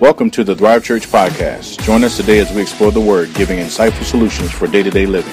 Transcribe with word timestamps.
Welcome 0.00 0.28
to 0.32 0.42
the 0.42 0.56
Thrive 0.56 0.82
Church 0.82 1.06
Podcast. 1.06 1.80
Join 1.84 2.02
us 2.02 2.16
today 2.16 2.40
as 2.40 2.52
we 2.52 2.60
explore 2.60 2.90
the 2.90 3.00
Word, 3.00 3.32
giving 3.34 3.60
insightful 3.60 4.02
solutions 4.02 4.50
for 4.50 4.66
day 4.66 4.82
to 4.82 4.90
day 4.90 5.06
living. 5.06 5.32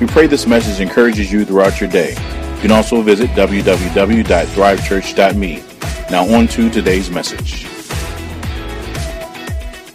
We 0.00 0.06
pray 0.06 0.28
this 0.28 0.46
message 0.46 0.80
encourages 0.80 1.32
you 1.32 1.44
throughout 1.44 1.80
your 1.80 1.90
day. 1.90 2.10
You 2.10 2.60
can 2.60 2.70
also 2.70 3.02
visit 3.02 3.30
www.thrivechurch.me. 3.30 5.64
Now, 6.08 6.24
on 6.32 6.46
to 6.46 6.70
today's 6.70 7.10
message. 7.10 7.64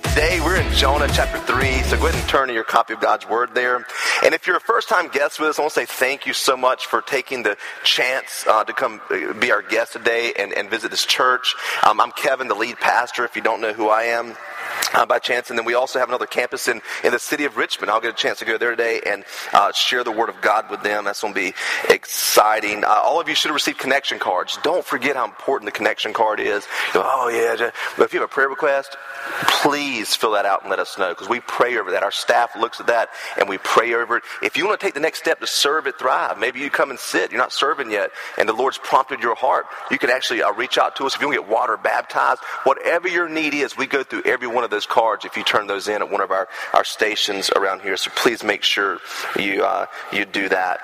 Today 0.03 0.41
we're 0.41 0.57
in 0.57 0.69
Jonah 0.73 1.07
chapter 1.13 1.39
3, 1.39 1.50
so 1.61 1.97
go 1.97 2.07
ahead 2.07 2.19
and 2.19 2.29
turn 2.29 2.47
to 2.47 2.53
your 2.53 2.63
copy 2.63 2.93
of 2.93 3.01
God's 3.01 3.27
Word 3.27 3.53
there. 3.53 3.85
And 4.23 4.33
if 4.33 4.47
you're 4.47 4.57
a 4.57 4.61
first 4.61 4.89
time 4.89 5.09
guest 5.09 5.39
with 5.39 5.49
us, 5.49 5.59
I 5.59 5.61
want 5.61 5.73
to 5.73 5.79
say 5.81 5.85
thank 5.85 6.25
you 6.25 6.33
so 6.33 6.57
much 6.57 6.87
for 6.87 7.01
taking 7.01 7.43
the 7.43 7.55
chance 7.83 8.47
uh, 8.47 8.63
to 8.63 8.73
come 8.73 9.01
uh, 9.11 9.33
be 9.33 9.51
our 9.51 9.61
guest 9.61 9.93
today 9.93 10.33
and, 10.39 10.53
and 10.53 10.69
visit 10.69 10.89
this 10.89 11.05
church. 11.05 11.53
Um, 11.85 12.01
I'm 12.01 12.11
Kevin, 12.13 12.47
the 12.47 12.55
lead 12.55 12.77
pastor, 12.77 13.25
if 13.25 13.35
you 13.35 13.41
don't 13.41 13.61
know 13.61 13.73
who 13.73 13.89
I 13.89 14.03
am 14.03 14.35
uh, 14.93 15.05
by 15.05 15.19
chance. 15.19 15.49
And 15.49 15.57
then 15.57 15.65
we 15.65 15.73
also 15.73 15.99
have 15.99 16.09
another 16.09 16.25
campus 16.25 16.67
in, 16.67 16.81
in 17.03 17.11
the 17.11 17.19
city 17.19 17.45
of 17.45 17.57
Richmond. 17.57 17.91
I'll 17.91 18.01
get 18.01 18.11
a 18.11 18.17
chance 18.17 18.39
to 18.39 18.45
go 18.45 18.57
there 18.57 18.71
today 18.71 19.01
and 19.05 19.23
uh, 19.53 19.71
share 19.71 20.03
the 20.03 20.11
Word 20.11 20.29
of 20.29 20.41
God 20.41 20.69
with 20.69 20.83
them. 20.83 21.05
That's 21.05 21.21
going 21.21 21.33
to 21.33 21.39
be 21.39 21.53
exciting. 21.89 22.83
Uh, 22.83 22.87
all 22.87 23.19
of 23.19 23.27
you 23.27 23.35
should 23.35 23.49
have 23.49 23.55
received 23.55 23.79
connection 23.79 24.19
cards. 24.19 24.57
Don't 24.63 24.85
forget 24.85 25.15
how 25.15 25.25
important 25.25 25.71
the 25.71 25.77
connection 25.77 26.13
card 26.13 26.39
is. 26.39 26.65
Oh, 26.95 27.29
yeah. 27.29 27.71
But 27.97 28.03
if 28.03 28.13
you 28.13 28.19
have 28.21 28.29
a 28.29 28.33
prayer 28.33 28.49
request, 28.49 28.97
please 29.47 30.15
fill 30.15 30.31
that 30.31 30.45
out 30.45 30.61
and 30.61 30.69
let 30.69 30.79
us 30.79 30.97
know 30.97 31.09
because 31.09 31.29
we 31.29 31.39
pray 31.41 31.77
over 31.77 31.91
that. 31.91 32.03
Our 32.03 32.11
staff 32.11 32.55
looks 32.55 32.79
at 32.79 32.87
that 32.87 33.09
and 33.37 33.47
we 33.47 33.57
pray 33.57 33.93
over 33.93 34.17
it. 34.17 34.23
If 34.41 34.57
you 34.57 34.65
want 34.65 34.79
to 34.79 34.85
take 34.85 34.93
the 34.93 34.99
next 34.99 35.19
step 35.19 35.39
to 35.39 35.47
serve 35.47 35.87
at 35.87 35.99
Thrive, 35.99 36.37
maybe 36.37 36.59
you 36.59 36.69
come 36.69 36.89
and 36.89 36.99
sit. 36.99 37.31
You're 37.31 37.41
not 37.41 37.53
serving 37.53 37.91
yet, 37.91 38.11
and 38.37 38.47
the 38.47 38.53
Lord's 38.53 38.77
prompted 38.77 39.19
your 39.19 39.35
heart. 39.35 39.65
You 39.89 39.97
can 39.97 40.09
actually 40.09 40.41
uh, 40.41 40.53
reach 40.53 40.77
out 40.77 40.95
to 40.97 41.05
us 41.05 41.15
if 41.15 41.21
you 41.21 41.27
want 41.27 41.37
to 41.37 41.43
get 41.43 41.51
water 41.51 41.77
baptized. 41.77 42.41
Whatever 42.63 43.07
your 43.07 43.29
need 43.29 43.53
is, 43.53 43.77
we 43.77 43.85
go 43.85 44.03
through 44.03 44.23
every 44.25 44.47
one 44.47 44.63
of 44.63 44.69
those 44.69 44.80
cards 44.85 45.25
if 45.25 45.37
you 45.37 45.43
turn 45.43 45.67
those 45.67 45.87
in 45.87 46.01
at 46.01 46.09
one 46.09 46.21
of 46.21 46.31
our, 46.31 46.47
our 46.73 46.83
stations 46.83 47.49
around 47.55 47.81
here. 47.81 47.97
So 47.97 48.11
please 48.15 48.43
make 48.43 48.63
sure 48.63 48.99
you, 49.39 49.63
uh, 49.63 49.85
you 50.11 50.25
do 50.25 50.49
that. 50.49 50.79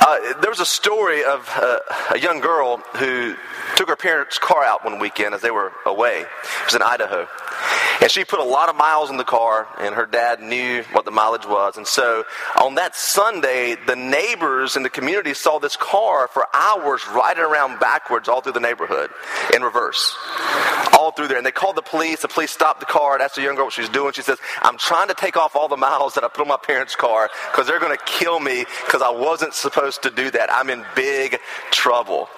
Uh, 0.00 0.40
there 0.40 0.50
was 0.50 0.60
a 0.60 0.66
story 0.66 1.24
of 1.24 1.48
uh, 1.56 1.78
a 2.14 2.18
young 2.18 2.40
girl 2.40 2.78
who 2.96 3.34
took 3.76 3.88
her 3.88 3.96
parents' 3.96 4.38
car 4.38 4.64
out 4.64 4.84
one 4.84 4.98
weekend 4.98 5.34
as 5.34 5.42
they 5.42 5.50
were 5.50 5.72
away. 5.86 6.20
It 6.20 6.64
was 6.64 6.74
in 6.74 6.82
Idaho. 6.82 7.28
And 8.00 8.10
she 8.10 8.24
put 8.24 8.38
a 8.38 8.44
lot 8.44 8.68
of 8.68 8.76
miles 8.76 9.10
in 9.10 9.16
the 9.16 9.24
car, 9.24 9.66
and 9.80 9.94
her 9.94 10.06
dad 10.06 10.40
knew 10.40 10.82
what 10.92 11.04
the 11.04 11.10
mileage 11.10 11.46
was. 11.46 11.76
And 11.76 11.86
so 11.86 12.24
on 12.60 12.76
that 12.76 12.94
Sunday, 12.94 13.76
the 13.86 13.96
neighbors 13.96 14.76
in 14.76 14.84
the 14.84 14.90
community 14.90 15.34
saw 15.34 15.58
this 15.58 15.76
car 15.76 16.28
for 16.28 16.46
hours 16.54 17.02
riding 17.08 17.42
around 17.42 17.80
backwards 17.80 18.28
all 18.28 18.40
through 18.40 18.52
the 18.52 18.60
neighborhood 18.60 19.10
in 19.54 19.62
reverse. 19.62 20.16
Through 21.18 21.26
there. 21.26 21.36
And 21.36 21.44
they 21.44 21.50
called 21.50 21.74
the 21.74 21.82
police. 21.82 22.22
The 22.22 22.28
police 22.28 22.52
stopped 22.52 22.78
the 22.78 22.86
car 22.86 23.14
and 23.14 23.22
asked 23.22 23.34
the 23.34 23.42
young 23.42 23.56
girl 23.56 23.64
what 23.64 23.72
she 23.72 23.80
was 23.80 23.90
doing. 23.90 24.12
She 24.12 24.22
says, 24.22 24.38
I'm 24.62 24.78
trying 24.78 25.08
to 25.08 25.14
take 25.14 25.36
off 25.36 25.56
all 25.56 25.66
the 25.66 25.76
miles 25.76 26.14
that 26.14 26.22
I 26.22 26.28
put 26.28 26.42
on 26.42 26.46
my 26.46 26.56
parents' 26.56 26.94
car 26.94 27.28
because 27.50 27.66
they're 27.66 27.80
going 27.80 27.90
to 27.90 28.04
kill 28.04 28.38
me 28.38 28.64
because 28.86 29.02
I 29.02 29.10
wasn't 29.10 29.52
supposed 29.52 30.04
to 30.04 30.10
do 30.10 30.30
that. 30.30 30.48
I'm 30.52 30.70
in 30.70 30.84
big 30.94 31.40
trouble. 31.72 32.28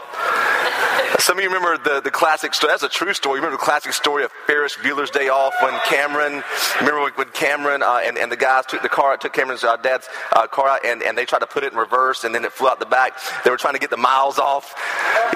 Some 1.18 1.38
of 1.38 1.44
you 1.44 1.50
remember 1.50 1.76
the, 1.82 2.00
the 2.00 2.10
classic 2.10 2.54
story. 2.54 2.72
That's 2.72 2.82
a 2.82 2.88
true 2.88 3.12
story. 3.12 3.34
You 3.38 3.42
remember 3.42 3.58
the 3.58 3.64
classic 3.64 3.92
story 3.92 4.24
of 4.24 4.32
Ferris 4.46 4.76
Bueller's 4.76 5.10
Day 5.10 5.28
Off 5.28 5.54
when 5.62 5.78
Cameron, 5.86 6.42
remember 6.80 7.10
when 7.14 7.28
Cameron 7.30 7.82
uh, 7.82 8.00
and, 8.04 8.16
and 8.16 8.32
the 8.32 8.36
guys 8.36 8.66
took 8.66 8.82
the 8.82 8.88
car, 8.88 9.16
took 9.16 9.32
Cameron's 9.32 9.62
uh, 9.62 9.76
dad's 9.76 10.08
uh, 10.32 10.46
car 10.46 10.68
out 10.68 10.84
and, 10.84 11.02
and 11.02 11.16
they 11.16 11.24
tried 11.24 11.40
to 11.40 11.46
put 11.46 11.62
it 11.62 11.72
in 11.72 11.78
reverse 11.78 12.24
and 12.24 12.34
then 12.34 12.44
it 12.44 12.52
flew 12.52 12.68
out 12.68 12.80
the 12.80 12.86
back. 12.86 13.18
They 13.44 13.50
were 13.50 13.58
trying 13.58 13.74
to 13.74 13.80
get 13.80 13.90
the 13.90 13.96
miles 13.96 14.38
off. 14.38 14.74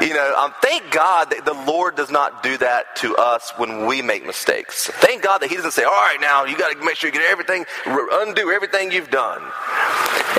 You 0.00 0.14
know, 0.14 0.34
um, 0.36 0.54
thank 0.62 0.90
God 0.90 1.30
that 1.30 1.44
the 1.44 1.54
Lord 1.70 1.96
does 1.96 2.10
not 2.10 2.42
do 2.42 2.56
that 2.58 2.96
to 2.96 3.16
us 3.16 3.52
when 3.56 3.86
we 3.86 4.02
make 4.02 4.24
mistakes. 4.26 4.86
Thank 4.86 5.22
God 5.22 5.38
that 5.38 5.50
He 5.50 5.56
doesn't 5.56 5.72
say, 5.72 5.84
all 5.84 5.90
right, 5.90 6.18
now 6.20 6.44
you 6.44 6.56
got 6.56 6.72
to 6.72 6.84
make 6.84 6.96
sure 6.96 7.08
you 7.08 7.12
get 7.12 7.30
everything, 7.30 7.66
undo 7.86 8.50
everything 8.50 8.90
you've 8.90 9.10
done. 9.10 9.42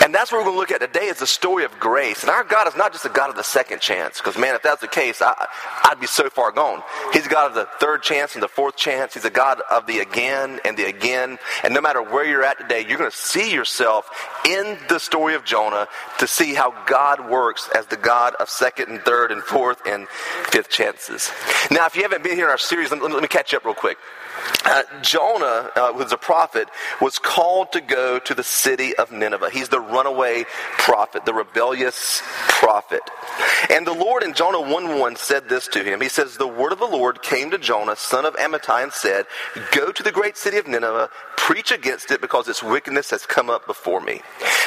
And 0.04 0.14
that's 0.14 0.32
what 0.32 0.40
we're 0.40 0.46
going 0.46 0.56
to 0.56 0.60
look 0.60 0.72
at 0.72 0.82
today 0.82 1.06
is 1.06 1.20
the 1.20 1.28
story 1.28 1.64
of 1.64 1.80
grace. 1.80 2.22
And 2.22 2.30
our 2.30 2.44
God 2.44 2.68
is 2.68 2.76
not 2.76 2.92
just 2.92 3.06
a 3.06 3.10
God 3.10 3.30
of 3.30 3.36
the 3.36 3.44
second 3.44 3.82
chance, 3.82 4.18
because 4.18 4.38
man, 4.38 4.56
if 4.56 4.62
that's 4.62 4.82
the 4.82 4.88
case, 4.88 5.22
I, 5.22 5.48
I'd 5.84 6.00
be 6.00 6.08
so 6.08 6.30
far 6.30 6.52
gone. 6.52 6.84
He's 7.14 7.26
a 7.26 7.30
God 7.30 7.48
of 7.48 7.56
the 7.56 7.68
third 7.80 8.04
chance 8.04 8.34
and 8.36 8.44
the 8.44 8.48
fourth 8.48 8.76
chance. 8.76 9.14
He's 9.14 9.26
a 9.26 9.30
God 9.30 9.62
of 9.70 9.88
the 9.88 10.00
again 10.00 10.60
and 10.66 10.78
the 10.78 10.86
again. 10.86 11.40
And 11.64 11.74
no 11.74 11.82
matter 11.82 12.02
where 12.02 12.26
you're 12.26 12.44
at 12.44 12.60
today, 12.60 12.86
you're 12.88 12.98
going 12.98 13.10
to 13.10 13.18
see 13.18 13.54
yourself 13.54 14.10
in 14.48 14.78
the 14.90 15.00
story 15.00 15.36
of 15.36 15.44
Jonah 15.46 15.88
to 16.20 16.28
see 16.28 16.54
how 16.54 16.74
God 16.86 17.30
works 17.30 17.70
as 17.76 17.88
the 17.88 17.98
God 17.98 18.36
of 18.36 18.50
second 18.50 18.90
and 18.90 19.02
third 19.02 19.32
and 19.32 19.42
fourth 19.42 19.82
and 19.86 20.08
fifth 20.08 20.70
chances. 20.70 21.32
Now, 21.72 21.86
if 21.86 21.96
you 21.96 22.04
haven't 22.04 22.24
been 22.24 22.36
here 22.36 22.46
in 22.46 22.52
our 22.52 22.58
series, 22.58 22.92
let 22.92 23.02
me, 23.02 23.08
let 23.08 23.22
me 23.22 23.28
catch 23.28 23.54
up 23.54 23.66
real 23.66 23.74
quick. 23.74 23.98
Uh, 24.66 24.84
Jonah, 25.02 25.72
uh, 25.76 25.94
who's 25.94 26.12
a 26.12 26.18
prophet, 26.18 26.68
was 27.02 27.20
called 27.20 27.72
to 27.72 27.82
go 27.82 28.20
to 28.20 28.34
the 28.34 28.44
city 28.44 28.96
of 28.96 29.12
Nineveh. 29.12 29.50
He's 29.50 29.70
the 29.70 29.80
runaway 29.92 30.46
prophet, 30.78 31.26
the 31.26 31.34
rebellious 31.34 32.22
prophet. 32.48 33.02
And 33.70 33.86
the 33.86 33.94
Lord 33.94 34.24
in 34.24 34.34
Jonah 34.34 34.62
1 34.62 35.00
1 35.00 35.16
said 35.16 35.50
this 35.50 35.68
to 35.70 35.84
him. 35.84 36.02
He 36.02 36.10
says, 36.10 36.38
The 36.38 36.48
word 36.48 36.72
of 36.72 36.80
the 36.80 36.86
Lord 36.86 37.22
came 37.22 37.52
to 37.52 37.58
Jonah, 37.58 37.96
son 37.96 38.26
of 38.26 38.36
Amittai, 38.36 38.84
and 38.84 38.94
said, 38.94 39.26
Go 39.72 39.92
to 39.92 40.04
the 40.04 40.12
great 40.12 40.38
city 40.38 40.58
of 40.58 40.68
Nineveh, 40.68 41.10
preach 41.46 41.72
against 41.72 42.10
it, 42.10 42.22
because 42.22 42.48
its 42.48 42.64
wickedness 42.64 43.12
has 43.12 43.24
come 43.28 43.52
up 43.52 43.68
before 43.68 44.02
me. 44.02 44.20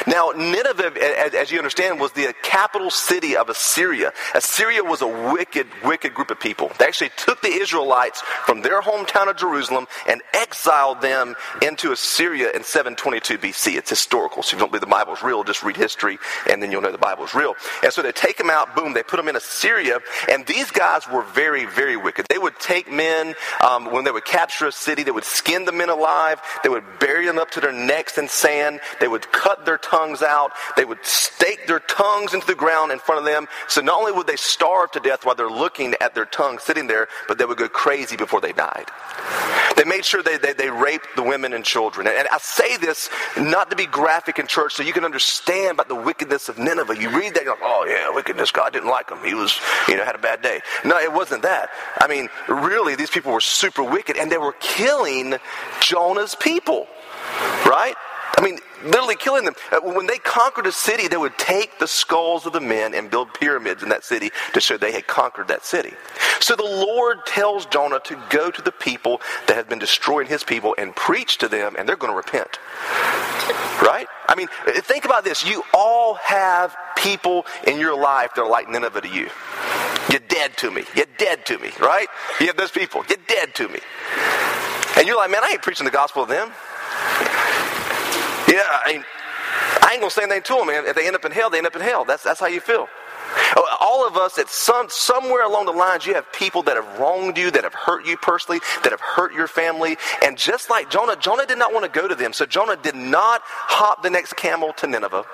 Now, 0.07 0.31
Nineveh, 0.33 0.93
as 1.35 1.51
you 1.51 1.57
understand, 1.57 1.99
was 1.99 2.13
the 2.13 2.33
capital 2.41 2.89
city 2.89 3.35
of 3.35 3.49
Assyria. 3.49 4.13
Assyria 4.33 4.81
was 4.81 5.01
a 5.01 5.07
wicked, 5.33 5.67
wicked 5.83 6.13
group 6.13 6.31
of 6.31 6.39
people. 6.39 6.71
They 6.79 6.85
actually 6.85 7.11
took 7.17 7.41
the 7.41 7.49
Israelites 7.49 8.21
from 8.45 8.61
their 8.61 8.81
hometown 8.81 9.29
of 9.29 9.35
Jerusalem 9.35 9.87
and 10.07 10.21
exiled 10.33 11.01
them 11.01 11.35
into 11.61 11.91
Assyria 11.91 12.51
in 12.51 12.63
722 12.63 13.37
BC. 13.37 13.75
It's 13.75 13.89
historical. 13.89 14.41
So 14.41 14.49
if 14.49 14.53
you 14.53 14.59
don't 14.59 14.71
believe 14.71 14.79
the 14.79 14.87
Bible 14.87 15.13
is 15.13 15.21
real, 15.21 15.43
just 15.43 15.63
read 15.63 15.75
history 15.75 16.17
and 16.49 16.63
then 16.63 16.71
you'll 16.71 16.81
know 16.81 16.93
the 16.93 16.97
Bible 16.97 17.25
is 17.25 17.35
real. 17.35 17.55
And 17.83 17.91
so 17.91 18.01
they 18.01 18.13
take 18.13 18.37
them 18.37 18.49
out, 18.49 18.73
boom, 18.73 18.93
they 18.93 19.03
put 19.03 19.17
them 19.17 19.27
in 19.27 19.35
Assyria. 19.35 19.99
And 20.31 20.45
these 20.45 20.71
guys 20.71 21.09
were 21.09 21.23
very, 21.23 21.65
very 21.65 21.97
wicked. 21.97 22.27
They 22.29 22.37
would 22.37 22.57
take 22.57 22.89
men, 22.89 23.35
um, 23.67 23.91
when 23.91 24.05
they 24.05 24.11
would 24.11 24.25
capture 24.25 24.67
a 24.67 24.71
city, 24.71 25.03
they 25.03 25.11
would 25.11 25.25
skin 25.25 25.65
the 25.65 25.73
men 25.73 25.89
alive. 25.89 26.41
They 26.63 26.68
would 26.69 26.83
bury 26.99 27.25
them 27.25 27.37
up 27.37 27.51
to 27.51 27.61
their 27.61 27.71
necks 27.71 28.17
in 28.17 28.27
sand. 28.27 28.79
They 28.99 29.07
would 29.07 29.31
cut 29.31 29.65
their 29.65 29.77
tongues 29.77 30.21
out. 30.21 30.51
They 30.77 30.85
would 30.85 31.03
stake 31.03 31.67
their 31.67 31.79
tongues 31.79 32.33
into 32.33 32.47
the 32.47 32.55
ground 32.55 32.91
in 32.91 32.99
front 32.99 33.19
of 33.19 33.25
them. 33.25 33.47
So 33.67 33.81
not 33.81 33.99
only 33.99 34.11
would 34.11 34.27
they 34.27 34.35
starve 34.35 34.91
to 34.91 34.99
death 34.99 35.25
while 35.25 35.35
they're 35.35 35.49
looking 35.49 35.95
at 36.01 36.15
their 36.15 36.25
tongue 36.25 36.59
sitting 36.59 36.87
there, 36.87 37.07
but 37.27 37.37
they 37.37 37.45
would 37.45 37.57
go 37.57 37.67
crazy 37.67 38.15
before 38.15 38.41
they 38.41 38.53
died. 38.53 38.85
They 39.75 39.83
made 39.83 40.05
sure 40.05 40.21
they, 40.21 40.37
they, 40.37 40.53
they 40.53 40.69
raped 40.69 41.07
the 41.15 41.23
women 41.23 41.53
and 41.53 41.63
children. 41.63 42.07
And 42.07 42.27
I 42.31 42.37
say 42.39 42.77
this 42.77 43.09
not 43.37 43.69
to 43.69 43.75
be 43.75 43.85
graphic 43.85 44.39
in 44.39 44.47
church 44.47 44.73
so 44.73 44.83
you 44.83 44.93
can 44.93 45.05
understand 45.05 45.73
about 45.73 45.87
the 45.87 45.95
wickedness 45.95 46.49
of 46.49 46.57
Nineveh. 46.57 46.99
You 46.99 47.09
read 47.09 47.35
that, 47.35 47.43
you're 47.43 47.53
like, 47.53 47.63
oh 47.63 47.85
yeah, 47.87 48.13
wickedness, 48.13 48.51
God 48.51 48.73
didn't 48.73 48.89
like 48.89 49.09
him. 49.09 49.19
He 49.23 49.33
was, 49.33 49.59
you 49.87 49.95
know, 49.95 50.03
had 50.03 50.15
a 50.15 50.19
bad 50.19 50.41
day. 50.41 50.59
No, 50.83 50.97
it 50.97 51.13
wasn't 51.13 51.43
that. 51.43 51.69
I 51.97 52.07
mean, 52.07 52.29
really, 52.47 52.95
these 52.95 53.09
people 53.09 53.31
were 53.31 53.41
super 53.41 53.83
wicked 53.83 54.17
and 54.17 54.31
they 54.31 54.37
were 54.37 54.53
killing 54.59 55.35
Jonah's 55.81 56.35
people. 56.35 56.58
Right? 57.65 57.95
I 58.37 58.41
mean, 58.41 58.59
literally 58.85 59.15
killing 59.15 59.43
them. 59.43 59.55
Uh, 59.71 59.79
when 59.81 60.07
they 60.07 60.17
conquered 60.17 60.65
a 60.65 60.71
city, 60.71 61.07
they 61.07 61.17
would 61.17 61.37
take 61.37 61.77
the 61.79 61.87
skulls 61.87 62.45
of 62.45 62.53
the 62.53 62.61
men 62.61 62.93
and 62.93 63.09
build 63.11 63.33
pyramids 63.33 63.83
in 63.83 63.89
that 63.89 64.03
city 64.03 64.29
to 64.53 64.61
show 64.61 64.77
they 64.77 64.93
had 64.93 65.07
conquered 65.07 65.47
that 65.49 65.65
city. 65.65 65.93
So 66.39 66.55
the 66.55 66.63
Lord 66.63 67.25
tells 67.25 67.65
Jonah 67.65 67.99
to 68.05 68.17
go 68.29 68.49
to 68.49 68.61
the 68.61 68.71
people 68.71 69.19
that 69.47 69.57
have 69.57 69.67
been 69.67 69.79
destroying 69.79 70.27
his 70.27 70.43
people 70.43 70.73
and 70.77 70.95
preach 70.95 71.37
to 71.39 71.47
them, 71.47 71.75
and 71.77 71.87
they're 71.87 71.97
going 71.97 72.13
to 72.13 72.17
repent. 72.17 72.59
Right? 73.81 74.07
I 74.27 74.35
mean, 74.35 74.47
uh, 74.67 74.79
think 74.81 75.05
about 75.05 75.23
this. 75.23 75.45
You 75.45 75.63
all 75.73 76.13
have 76.15 76.75
people 76.95 77.45
in 77.67 77.79
your 77.79 77.99
life 77.99 78.31
that 78.35 78.41
are 78.43 78.49
like 78.49 78.69
Nineveh 78.69 79.01
to 79.01 79.09
you. 79.09 79.29
You're 80.09 80.21
dead 80.27 80.55
to 80.57 80.71
me. 80.71 80.85
You're 80.95 81.05
dead 81.17 81.45
to 81.47 81.57
me, 81.59 81.71
right? 81.79 82.07
You 82.39 82.47
have 82.47 82.57
those 82.57 82.71
people. 82.71 83.03
You're 83.09 83.19
dead 83.27 83.53
to 83.55 83.67
me. 83.67 83.79
And 84.99 85.07
you're 85.07 85.17
like, 85.17 85.31
man, 85.31 85.43
I 85.45 85.51
ain't 85.51 85.63
preaching 85.63 85.85
the 85.85 85.91
gospel 85.91 86.27
to 86.27 86.33
them. 86.33 86.51
Yeah, 88.49 88.63
I, 88.85 88.93
mean, 88.93 89.05
I 89.81 89.91
ain't 89.93 90.01
gonna 90.01 90.11
say 90.11 90.23
anything 90.23 90.43
to 90.43 90.55
them. 90.57 90.67
Man. 90.67 90.85
If 90.85 90.95
they 90.97 91.07
end 91.07 91.15
up 91.15 91.25
in 91.25 91.31
hell, 91.31 91.49
they 91.49 91.57
end 91.59 91.67
up 91.67 91.75
in 91.75 91.81
hell. 91.81 92.05
That's 92.05 92.23
that's 92.23 92.39
how 92.41 92.47
you 92.47 92.61
feel. 92.61 92.87
Oh, 93.55 93.77
all 93.81 94.07
of 94.07 94.17
us, 94.17 94.37
at 94.39 94.49
some 94.49 94.87
somewhere 94.89 95.43
along 95.43 95.67
the 95.67 95.71
lines, 95.73 96.05
you 96.05 96.15
have 96.15 96.31
people 96.33 96.63
that 96.63 96.75
have 96.77 96.99
wronged 96.99 97.37
you, 97.37 97.51
that 97.51 97.63
have 97.63 97.73
hurt 97.73 98.05
you 98.05 98.17
personally, 98.17 98.59
that 98.83 98.91
have 98.91 99.01
hurt 99.01 99.33
your 99.33 99.47
family. 99.47 99.97
And 100.23 100.37
just 100.37 100.69
like 100.69 100.89
Jonah, 100.91 101.15
Jonah 101.15 101.45
did 101.45 101.57
not 101.59 101.73
want 101.73 101.85
to 101.85 101.91
go 101.91 102.07
to 102.07 102.15
them. 102.15 102.33
So 102.33 102.45
Jonah 102.45 102.77
did 102.77 102.95
not 102.95 103.41
hop 103.45 104.03
the 104.03 104.09
next 104.11 104.35
camel 104.35 104.73
to 104.73 104.87
Nineveh. 104.87 105.25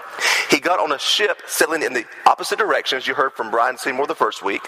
He 0.50 0.60
got 0.60 0.80
on 0.80 0.92
a 0.92 1.00
ship 1.00 1.42
sailing 1.48 1.84
in 1.84 1.94
the 1.94 2.06
opposite 2.26 2.60
direction, 2.60 2.98
as 2.98 3.08
you 3.08 3.14
heard 3.14 3.34
from 3.34 3.52
Brian 3.52 3.78
Seymour 3.78 4.08
the 4.08 4.16
first 4.16 4.44
week. 4.44 4.62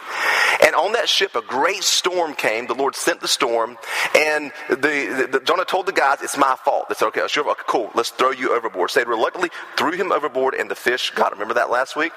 And 0.63 0.75
on 0.75 0.93
that 0.93 1.09
ship, 1.09 1.35
a 1.35 1.41
great 1.41 1.83
storm 1.83 2.33
came. 2.33 2.67
The 2.67 2.73
Lord 2.73 2.95
sent 2.95 3.21
the 3.21 3.27
storm, 3.27 3.77
and 4.15 4.51
the, 4.69 4.75
the, 4.75 5.29
the 5.31 5.39
Jonah 5.43 5.65
told 5.65 5.85
the 5.85 5.91
guys, 5.93 6.21
"It's 6.21 6.37
my 6.37 6.55
fault." 6.63 6.89
They 6.89 6.95
said, 6.95 7.07
"Okay, 7.07 7.27
sure, 7.27 7.49
okay, 7.51 7.63
cool. 7.67 7.91
Let's 7.95 8.09
throw 8.09 8.31
you 8.31 8.55
overboard." 8.55 8.91
So 8.91 8.99
they 8.99 9.05
reluctantly 9.05 9.49
threw 9.77 9.91
him 9.91 10.11
overboard, 10.11 10.55
and 10.55 10.69
the 10.69 10.75
fish 10.75 11.11
got 11.11 11.31
him. 11.31 11.39
Remember 11.39 11.55
that 11.55 11.69
last 11.69 11.95
week? 11.95 12.11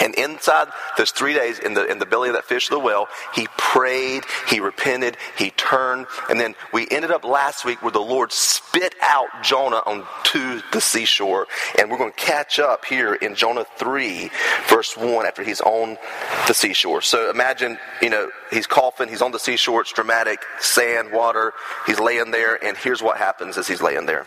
And 0.00 0.14
inside 0.14 0.68
those 0.96 1.10
three 1.10 1.34
days, 1.34 1.58
in 1.58 1.74
the 1.74 1.86
in 1.86 1.98
the 1.98 2.06
belly 2.06 2.28
of 2.28 2.34
that 2.34 2.44
fish, 2.44 2.68
the 2.68 2.78
well, 2.78 3.08
he 3.34 3.46
prayed, 3.56 4.24
he 4.48 4.60
repented, 4.60 5.16
he 5.36 5.50
turned, 5.50 6.06
and 6.28 6.40
then 6.40 6.54
we 6.72 6.88
ended 6.90 7.10
up 7.10 7.24
last 7.24 7.64
week 7.64 7.82
where 7.82 7.92
the 7.92 8.00
Lord 8.00 8.32
spit 8.32 8.94
out 9.00 9.28
Jonah 9.42 9.82
onto 9.86 10.60
the 10.72 10.80
seashore, 10.80 11.46
and 11.78 11.90
we're 11.90 11.98
going 11.98 12.12
to 12.12 12.16
catch 12.18 12.58
up 12.58 12.79
here 12.84 13.14
in 13.14 13.34
Jonah 13.34 13.66
three, 13.76 14.30
verse 14.68 14.96
one, 14.96 15.26
after 15.26 15.42
he's 15.42 15.60
on 15.60 15.98
the 16.46 16.54
seashore. 16.54 17.02
So 17.02 17.30
imagine, 17.30 17.78
you 18.02 18.10
know, 18.10 18.30
he's 18.50 18.66
coughing, 18.66 19.08
he's 19.08 19.22
on 19.22 19.32
the 19.32 19.38
seashore, 19.38 19.82
it's 19.82 19.92
dramatic, 19.92 20.40
sand, 20.60 21.12
water, 21.12 21.52
he's 21.86 22.00
laying 22.00 22.30
there, 22.30 22.62
and 22.64 22.76
here's 22.76 23.02
what 23.02 23.16
happens 23.18 23.58
as 23.58 23.66
he's 23.68 23.82
laying 23.82 24.06
there. 24.06 24.26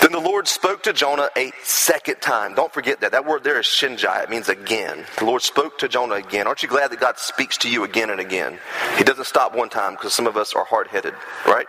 Then 0.00 0.12
the 0.12 0.20
Lord 0.20 0.48
spoke 0.48 0.82
to 0.84 0.92
Jonah 0.92 1.28
a 1.36 1.52
second 1.62 2.20
time. 2.20 2.54
Don't 2.54 2.72
forget 2.72 3.00
that. 3.02 3.12
That 3.12 3.26
word 3.26 3.44
there 3.44 3.60
is 3.60 3.66
shinjai. 3.66 4.24
It 4.24 4.30
means 4.30 4.48
again. 4.48 5.04
The 5.18 5.26
Lord 5.26 5.42
spoke 5.42 5.78
to 5.78 5.88
Jonah 5.88 6.14
again. 6.14 6.46
Aren't 6.46 6.62
you 6.62 6.68
glad 6.68 6.90
that 6.90 7.00
God 7.00 7.18
speaks 7.18 7.58
to 7.58 7.70
you 7.70 7.84
again 7.84 8.08
and 8.08 8.20
again? 8.20 8.58
He 8.96 9.04
doesn't 9.04 9.26
stop 9.26 9.54
one 9.54 9.68
time 9.68 9.92
because 9.94 10.14
some 10.14 10.26
of 10.26 10.36
us 10.36 10.54
are 10.54 10.64
hard 10.64 10.88
headed, 10.88 11.14
right? 11.46 11.66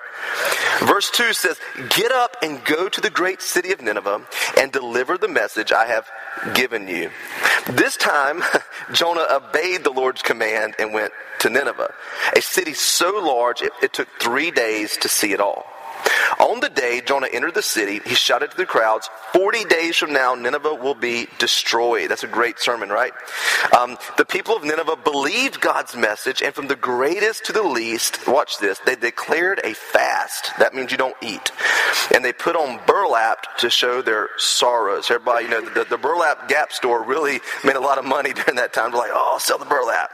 Verse 0.79 1.09
2 1.11 1.33
says, 1.33 1.59
Get 1.89 2.11
up 2.11 2.37
and 2.41 2.63
go 2.63 2.87
to 2.87 3.01
the 3.01 3.09
great 3.09 3.41
city 3.41 3.71
of 3.73 3.81
Nineveh 3.81 4.25
and 4.57 4.71
deliver 4.71 5.17
the 5.17 5.27
message 5.27 5.71
I 5.71 5.85
have 5.87 6.09
given 6.53 6.87
you. 6.87 7.09
This 7.71 7.97
time, 7.97 8.43
Jonah 8.93 9.27
obeyed 9.29 9.83
the 9.83 9.91
Lord's 9.91 10.21
command 10.21 10.75
and 10.79 10.93
went 10.93 11.11
to 11.39 11.49
Nineveh, 11.49 11.93
a 12.35 12.41
city 12.41 12.73
so 12.73 13.19
large 13.19 13.61
it, 13.61 13.71
it 13.81 13.93
took 13.93 14.07
three 14.19 14.51
days 14.51 14.95
to 14.97 15.09
see 15.09 15.33
it 15.33 15.39
all. 15.39 15.65
On 16.39 16.59
the 16.59 16.69
day 16.69 17.01
Jonah 17.05 17.27
entered 17.31 17.53
the 17.53 17.61
city, 17.61 17.99
he 18.05 18.15
shouted 18.15 18.51
to 18.51 18.57
the 18.57 18.65
crowds, 18.65 19.09
40 19.33 19.65
days 19.65 19.97
from 19.97 20.13
now, 20.13 20.35
Nineveh 20.35 20.75
will 20.75 20.95
be 20.95 21.27
destroyed. 21.39 22.09
That's 22.09 22.23
a 22.23 22.27
great 22.27 22.59
sermon, 22.59 22.89
right? 22.89 23.13
Um, 23.77 23.97
the 24.17 24.25
people 24.25 24.55
of 24.55 24.63
Nineveh 24.63 24.97
believed 25.03 25.61
God's 25.61 25.95
message, 25.95 26.41
and 26.41 26.53
from 26.53 26.67
the 26.67 26.75
greatest 26.75 27.45
to 27.45 27.53
the 27.53 27.63
least, 27.63 28.27
watch 28.27 28.57
this, 28.59 28.79
they 28.85 28.95
declared 28.95 29.61
a 29.63 29.73
fast. 29.73 30.51
That 30.59 30.73
means 30.73 30.91
you 30.91 30.97
don't 30.97 31.15
eat. 31.21 31.51
And 32.13 32.23
they 32.23 32.33
put 32.33 32.55
on 32.55 32.79
burlap 32.85 33.57
to 33.57 33.69
show 33.69 34.01
their 34.01 34.29
sorrows. 34.37 35.09
Everybody, 35.09 35.45
you 35.45 35.51
know, 35.51 35.69
the, 35.69 35.85
the 35.85 35.97
burlap 35.97 36.47
gap 36.47 36.71
store 36.71 37.03
really 37.03 37.39
made 37.63 37.75
a 37.75 37.79
lot 37.79 37.97
of 37.97 38.05
money 38.05 38.33
during 38.33 38.55
that 38.55 38.73
time. 38.73 38.91
They're 38.91 38.99
like, 38.99 39.11
oh, 39.13 39.37
sell 39.39 39.57
the 39.57 39.65
burlap. 39.65 40.11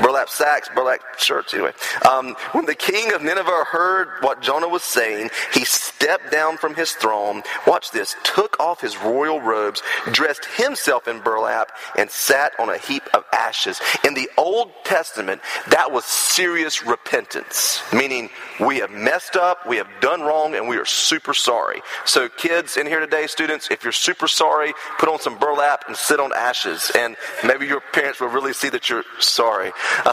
Burlap 0.00 0.28
sacks, 0.28 0.68
burlap 0.74 1.00
shirts, 1.18 1.54
anyway. 1.54 1.72
Um, 2.08 2.34
when 2.52 2.66
the 2.66 2.74
king 2.74 3.12
of 3.12 3.22
Nineveh 3.22 3.64
heard 3.70 4.08
what 4.20 4.40
Jonah 4.40 4.68
was 4.68 4.82
saying, 4.82 5.30
he 5.54 5.64
stepped 5.64 6.32
down 6.32 6.56
from 6.56 6.74
his 6.74 6.92
throne, 6.92 7.42
watch 7.66 7.92
this, 7.92 8.16
took 8.24 8.58
off 8.58 8.80
his 8.80 8.96
royal 8.96 9.40
robes, 9.40 9.82
dressed 10.10 10.44
himself 10.44 11.06
in 11.06 11.20
burlap, 11.20 11.70
and 11.96 12.10
sat 12.10 12.52
on 12.58 12.68
a 12.68 12.76
heap 12.76 13.02
of 13.14 13.24
ashes. 13.32 13.80
In 14.04 14.14
the 14.14 14.28
Old 14.36 14.72
Testament, 14.84 15.40
that 15.68 15.92
was 15.92 16.04
serious 16.04 16.84
repentance, 16.84 17.80
meaning 17.92 18.30
we 18.60 18.78
have 18.78 18.90
messed 18.90 19.36
up, 19.36 19.66
we 19.66 19.76
have 19.76 19.88
done 20.00 20.22
wrong, 20.22 20.54
and 20.56 20.68
we 20.68 20.76
are 20.76 20.84
super 20.84 21.34
sorry. 21.34 21.80
So, 22.04 22.28
kids 22.28 22.76
in 22.76 22.86
here 22.86 23.00
today, 23.00 23.26
students, 23.28 23.70
if 23.70 23.84
you're 23.84 23.92
super 23.92 24.28
sorry, 24.28 24.74
put 24.98 25.08
on 25.08 25.20
some 25.20 25.38
burlap 25.38 25.84
and 25.86 25.96
sit 25.96 26.18
on 26.18 26.32
ashes, 26.34 26.90
and 26.96 27.16
maybe 27.44 27.66
your 27.66 27.80
parents 27.92 28.20
will 28.20 28.28
really 28.28 28.52
see 28.52 28.68
that 28.70 28.90
you're 28.90 29.04
sorry. 29.20 29.72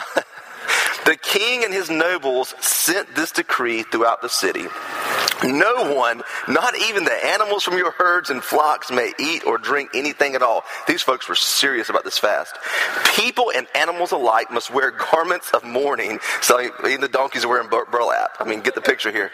The 1.06 1.16
king 1.16 1.64
and 1.64 1.74
his 1.74 1.90
nobles 1.90 2.54
sent 2.60 3.16
this 3.16 3.32
decree 3.32 3.84
throughout 3.84 4.22
the 4.22 4.30
city. 4.30 4.66
No 5.44 5.94
one, 5.96 6.22
not 6.48 6.78
even 6.78 7.04
the 7.04 7.26
animals 7.26 7.64
from 7.64 7.78
your 7.78 7.92
herds 7.92 8.30
and 8.30 8.44
flocks, 8.44 8.92
may 8.92 9.14
eat 9.20 9.46
or 9.46 9.58
drink 9.58 9.92
anything 9.94 10.36
at 10.36 10.42
all. 10.42 10.64
These 10.88 11.02
folks 11.02 11.28
were 11.28 11.36
serious 11.36 11.90
about 11.90 12.04
this 12.04 12.18
fast. 12.18 12.56
People 13.16 13.52
and 13.56 13.68
animals 13.76 14.12
alike 14.12 14.52
must 14.52 14.74
wear 14.74 14.92
garments 14.92 15.52
of 15.52 15.64
mourning. 15.64 16.20
So 16.42 16.60
even 16.86 17.02
the 17.02 17.08
donkeys 17.08 17.46
are 17.46 17.50
wearing 17.50 17.70
burlap. 17.70 18.38
I 18.40 18.44
mean, 18.44 18.62
get 18.62 18.76
the 18.76 18.82
picture 18.82 19.12
here. 19.12 19.32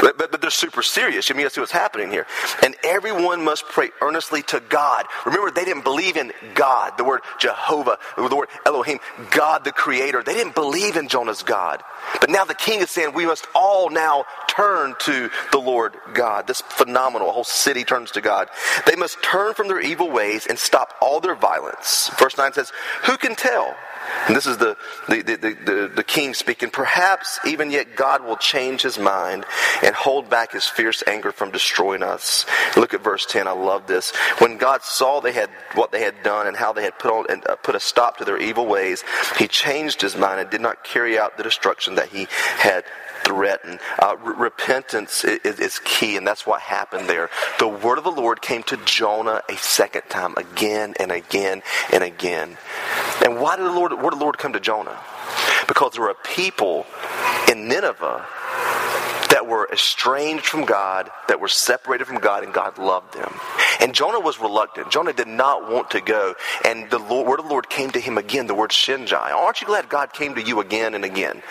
But, 0.00 0.18
but, 0.18 0.30
but 0.30 0.40
they're 0.40 0.50
super 0.50 0.82
serious. 0.82 1.28
You 1.28 1.34
mean, 1.34 1.48
see 1.50 1.60
what's 1.60 1.72
happening 1.72 2.10
here. 2.10 2.26
And 2.62 2.74
everyone 2.84 3.44
must 3.44 3.64
pray 3.66 3.90
earnestly 4.00 4.42
to 4.44 4.60
God. 4.68 5.06
Remember, 5.26 5.50
they 5.50 5.64
didn't 5.64 5.84
believe 5.84 6.16
in 6.16 6.32
God, 6.54 6.96
the 6.96 7.04
word 7.04 7.20
Jehovah, 7.38 7.98
the 8.16 8.34
word 8.34 8.48
Elohim, 8.66 8.98
God 9.30 9.64
the 9.64 9.72
Creator. 9.72 10.22
They 10.22 10.34
didn't 10.34 10.54
believe 10.54 10.96
in 10.96 11.08
Jonah's 11.08 11.42
God. 11.42 11.82
But 12.20 12.30
now 12.30 12.44
the 12.44 12.54
king 12.54 12.80
is 12.80 12.90
saying 12.90 13.12
we 13.12 13.26
must 13.26 13.46
all 13.54 13.90
now 13.90 14.24
turn 14.58 14.94
to 14.98 15.30
the 15.52 15.58
Lord 15.58 15.94
God. 16.14 16.46
This 16.48 16.60
phenomenal. 16.60 17.30
A 17.30 17.32
whole 17.32 17.44
city 17.44 17.84
turns 17.84 18.10
to 18.12 18.20
God. 18.20 18.48
They 18.86 18.96
must 18.96 19.22
turn 19.22 19.54
from 19.54 19.68
their 19.68 19.80
evil 19.80 20.10
ways 20.10 20.46
and 20.46 20.58
stop 20.58 20.94
all 21.00 21.20
their 21.20 21.36
violence. 21.36 22.10
Verse 22.18 22.36
9 22.36 22.52
says, 22.54 22.72
Who 23.04 23.16
can 23.16 23.36
tell? 23.36 23.76
And 24.26 24.34
this 24.34 24.46
is 24.46 24.56
the, 24.56 24.76
the, 25.08 25.22
the, 25.22 25.36
the, 25.36 25.92
the 25.96 26.04
king 26.04 26.34
speaking. 26.34 26.70
Perhaps 26.70 27.40
even 27.46 27.70
yet 27.70 27.94
God 27.94 28.24
will 28.24 28.36
change 28.36 28.82
his 28.82 28.98
mind 28.98 29.44
and 29.82 29.94
hold 29.94 30.28
back 30.28 30.52
his 30.52 30.66
fierce 30.66 31.02
anger 31.06 31.30
from 31.30 31.50
destroying 31.50 32.02
us. 32.02 32.46
Look 32.76 32.94
at 32.94 33.04
verse 33.04 33.26
10. 33.26 33.46
I 33.46 33.52
love 33.52 33.86
this. 33.86 34.10
When 34.38 34.56
God 34.56 34.82
saw 34.82 35.20
they 35.20 35.32
had 35.32 35.50
what 35.74 35.92
they 35.92 36.00
had 36.00 36.22
done 36.22 36.46
and 36.46 36.56
how 36.56 36.72
they 36.72 36.82
had 36.82 36.98
put 36.98 37.12
on 37.12 37.26
and 37.28 37.46
uh, 37.46 37.56
put 37.56 37.74
a 37.74 37.80
stop 37.80 38.16
to 38.18 38.24
their 38.24 38.38
evil 38.38 38.66
ways, 38.66 39.04
he 39.38 39.46
changed 39.46 40.00
his 40.00 40.16
mind 40.16 40.40
and 40.40 40.50
did 40.50 40.60
not 40.60 40.84
carry 40.84 41.18
out 41.18 41.36
the 41.36 41.42
destruction 41.42 41.96
that 41.96 42.08
he 42.08 42.26
had 42.58 42.84
threatened. 43.28 43.78
Uh, 43.98 44.16
repentance 44.16 45.22
is, 45.22 45.60
is, 45.60 45.78
key, 45.80 46.16
and 46.16 46.26
that's 46.26 46.46
what 46.46 46.62
happened 46.62 47.08
there. 47.08 47.28
The 47.58 47.68
word 47.68 47.98
of 47.98 48.04
the 48.04 48.10
Lord 48.10 48.40
came 48.40 48.62
to 48.64 48.78
Jonah 48.78 49.42
a 49.50 49.56
second 49.58 50.02
time, 50.08 50.34
again 50.38 50.94
and 50.98 51.12
again 51.12 51.62
and 51.92 52.02
again. 52.02 52.56
And 53.22 53.38
why 53.38 53.56
did 53.56 53.66
the 53.66 53.72
Lord, 53.72 53.92
where 53.92 54.10
did 54.10 54.18
the 54.18 54.24
Lord 54.24 54.38
come 54.38 54.54
to 54.54 54.60
Jonah? 54.60 54.98
Because 55.66 55.92
there 55.92 56.02
were 56.02 56.14
people 56.14 56.86
in 57.50 57.68
Nineveh 57.68 58.26
that 59.30 59.46
were 59.46 59.68
estranged 59.72 60.46
from 60.46 60.64
God, 60.64 61.10
that 61.28 61.40
were 61.40 61.48
separated 61.48 62.06
from 62.06 62.18
God, 62.18 62.44
and 62.44 62.52
God 62.52 62.78
loved 62.78 63.14
them. 63.14 63.34
And 63.80 63.94
Jonah 63.94 64.20
was 64.20 64.40
reluctant. 64.40 64.90
Jonah 64.90 65.12
did 65.12 65.28
not 65.28 65.70
want 65.70 65.90
to 65.92 66.00
go. 66.00 66.34
And 66.64 66.90
the 66.90 66.98
Lord, 66.98 67.28
word 67.28 67.38
of 67.40 67.46
the 67.46 67.50
Lord 67.50 67.68
came 67.68 67.90
to 67.90 68.00
him 68.00 68.18
again, 68.18 68.46
the 68.46 68.54
word 68.54 68.70
Shinjai. 68.70 69.32
Aren't 69.32 69.60
you 69.60 69.66
glad 69.66 69.88
God 69.88 70.12
came 70.12 70.34
to 70.34 70.42
you 70.42 70.60
again 70.60 70.94
and 70.94 71.04
again? 71.04 71.42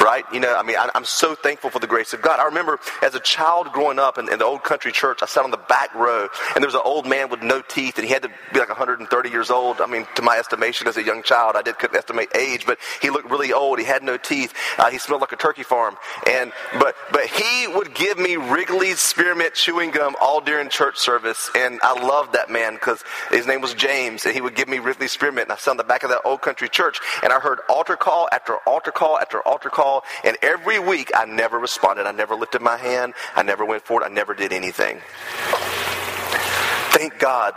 Right? 0.00 0.24
You 0.32 0.40
know, 0.40 0.54
I 0.56 0.62
mean, 0.62 0.76
I, 0.76 0.90
am 0.94 1.04
so 1.04 1.34
thankful 1.34 1.70
for 1.70 1.78
the 1.78 1.86
grace 1.86 2.12
of 2.12 2.22
God. 2.22 2.40
I 2.40 2.46
remember 2.46 2.78
as 3.02 3.14
a 3.14 3.20
child 3.20 3.72
growing 3.72 3.98
up 3.98 4.18
in, 4.18 4.32
in, 4.32 4.38
the 4.38 4.44
old 4.44 4.62
country 4.62 4.92
church, 4.92 5.20
I 5.22 5.26
sat 5.26 5.44
on 5.44 5.50
the 5.50 5.56
back 5.56 5.94
row, 5.94 6.28
and 6.54 6.62
there 6.62 6.68
was 6.68 6.74
an 6.74 6.82
old 6.84 7.06
man 7.06 7.30
with 7.30 7.42
no 7.42 7.62
teeth, 7.62 7.98
and 7.98 8.06
he 8.06 8.12
had 8.12 8.22
to 8.22 8.30
be 8.52 8.58
like 8.58 8.68
130 8.68 9.30
years 9.30 9.50
old. 9.50 9.80
I 9.80 9.86
mean, 9.86 10.06
to 10.16 10.22
my 10.22 10.38
estimation 10.38 10.88
as 10.88 10.96
a 10.96 11.02
young 11.02 11.22
child, 11.22 11.56
I 11.56 11.62
did 11.62 11.78
couldn't 11.78 11.96
estimate 11.96 12.34
age, 12.34 12.66
but 12.66 12.78
he 13.02 13.10
looked 13.10 13.30
really 13.30 13.52
old. 13.52 13.78
He 13.78 13.84
had 13.84 14.02
no 14.02 14.16
teeth. 14.16 14.54
Uh, 14.78 14.90
he 14.90 14.98
smelled 14.98 15.20
like 15.20 15.32
a 15.32 15.36
turkey 15.36 15.62
farm. 15.62 15.96
And 16.30 16.52
but 16.78 16.94
but 17.12 17.23
he 17.26 17.66
would 17.66 17.94
give 17.94 18.18
me 18.18 18.36
Wrigley's 18.36 19.00
spearmint 19.00 19.54
chewing 19.54 19.90
gum 19.90 20.14
all 20.20 20.40
during 20.40 20.68
church 20.68 20.98
service, 20.98 21.50
and 21.54 21.80
I 21.82 22.00
loved 22.00 22.32
that 22.32 22.50
man 22.50 22.74
because 22.74 23.02
his 23.30 23.46
name 23.46 23.60
was 23.60 23.74
James, 23.74 24.24
and 24.24 24.34
he 24.34 24.40
would 24.40 24.54
give 24.54 24.68
me 24.68 24.78
Wrigley's 24.78 25.12
spearmint. 25.12 25.46
And 25.48 25.52
I 25.52 25.56
sat 25.56 25.72
on 25.72 25.76
the 25.76 25.84
back 25.84 26.02
of 26.02 26.10
that 26.10 26.22
old 26.24 26.42
country 26.42 26.68
church, 26.68 27.00
and 27.22 27.32
I 27.32 27.40
heard 27.40 27.60
altar 27.68 27.96
call 27.96 28.28
after 28.32 28.56
altar 28.66 28.90
call 28.90 29.18
after 29.18 29.40
altar 29.42 29.70
call, 29.70 30.04
and 30.24 30.36
every 30.42 30.78
week 30.78 31.10
I 31.14 31.24
never 31.24 31.58
responded. 31.58 32.06
I 32.06 32.12
never 32.12 32.34
lifted 32.34 32.62
my 32.62 32.76
hand. 32.76 33.14
I 33.34 33.42
never 33.42 33.64
went 33.64 33.84
forward. 33.84 34.04
I 34.04 34.08
never 34.08 34.34
did 34.34 34.52
anything. 34.52 35.00
Thank 36.90 37.18
God 37.18 37.54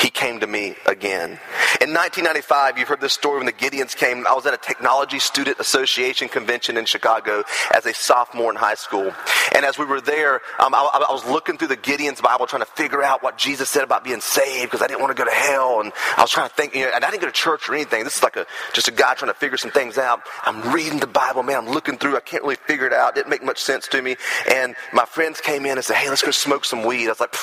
he 0.00 0.10
came 0.10 0.40
to 0.40 0.46
me 0.46 0.76
again. 0.86 1.38
In 1.80 1.94
1995, 1.94 2.78
you've 2.78 2.88
heard 2.88 3.00
this 3.00 3.12
story 3.12 3.38
when 3.38 3.46
the 3.46 3.52
Gideons 3.52 3.96
came. 3.96 4.26
I 4.26 4.34
was 4.34 4.46
at 4.46 4.54
a 4.54 4.58
Technology 4.58 5.18
Student 5.18 5.60
Association 5.60 6.28
convention 6.28 6.76
in 6.76 6.86
Chicago 6.86 7.44
as 7.72 7.86
a 7.86 7.94
sophomore 7.94 8.50
in 8.50 8.56
high 8.56 8.74
school. 8.74 9.12
And 9.54 9.64
as 9.64 9.78
we 9.78 9.84
were 9.84 10.00
there, 10.00 10.40
um, 10.58 10.74
I, 10.74 11.04
I, 11.08 11.12
was 11.12 11.24
looking 11.26 11.56
through 11.56 11.68
the 11.68 11.76
Gideons 11.76 12.22
Bible 12.22 12.46
trying 12.46 12.62
to 12.62 12.70
figure 12.72 13.02
out 13.02 13.22
what 13.22 13.38
Jesus 13.38 13.68
said 13.68 13.84
about 13.84 14.04
being 14.04 14.20
saved 14.20 14.70
because 14.70 14.82
I 14.82 14.86
didn't 14.86 15.00
want 15.00 15.16
to 15.16 15.22
go 15.22 15.28
to 15.28 15.34
hell. 15.34 15.80
And 15.80 15.92
I 16.16 16.22
was 16.22 16.30
trying 16.30 16.48
to 16.48 16.54
think, 16.54 16.74
you 16.74 16.84
know, 16.84 16.92
and 16.94 17.04
I 17.04 17.10
didn't 17.10 17.22
go 17.22 17.28
to 17.28 17.32
church 17.32 17.68
or 17.68 17.74
anything. 17.74 18.04
This 18.04 18.16
is 18.16 18.22
like 18.22 18.36
a, 18.36 18.46
just 18.72 18.88
a 18.88 18.92
guy 18.92 19.14
trying 19.14 19.30
to 19.30 19.38
figure 19.38 19.56
some 19.56 19.70
things 19.70 19.98
out. 19.98 20.22
I'm 20.44 20.72
reading 20.72 20.98
the 20.98 21.06
Bible, 21.06 21.42
man. 21.42 21.58
I'm 21.58 21.68
looking 21.68 21.98
through. 21.98 22.16
I 22.16 22.20
can't 22.20 22.42
really 22.42 22.56
figure 22.56 22.86
it 22.86 22.92
out. 22.92 23.10
It 23.10 23.14
didn't 23.16 23.30
make 23.30 23.44
much 23.44 23.60
sense 23.60 23.88
to 23.88 24.02
me. 24.02 24.16
And 24.50 24.74
my 24.92 25.04
friends 25.04 25.40
came 25.40 25.64
in 25.66 25.72
and 25.72 25.84
said, 25.84 25.96
hey, 25.96 26.08
let's 26.08 26.22
go 26.22 26.30
smoke 26.30 26.64
some 26.64 26.84
weed. 26.84 27.06
I 27.06 27.10
was 27.10 27.20
like, 27.20 27.34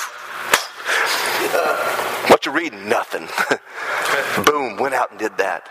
you 2.46 2.52
reading? 2.52 2.88
Nothing. 2.88 3.28
Boom, 4.44 4.76
went 4.76 4.94
out 4.94 5.10
and 5.10 5.18
did 5.18 5.36
that. 5.38 5.68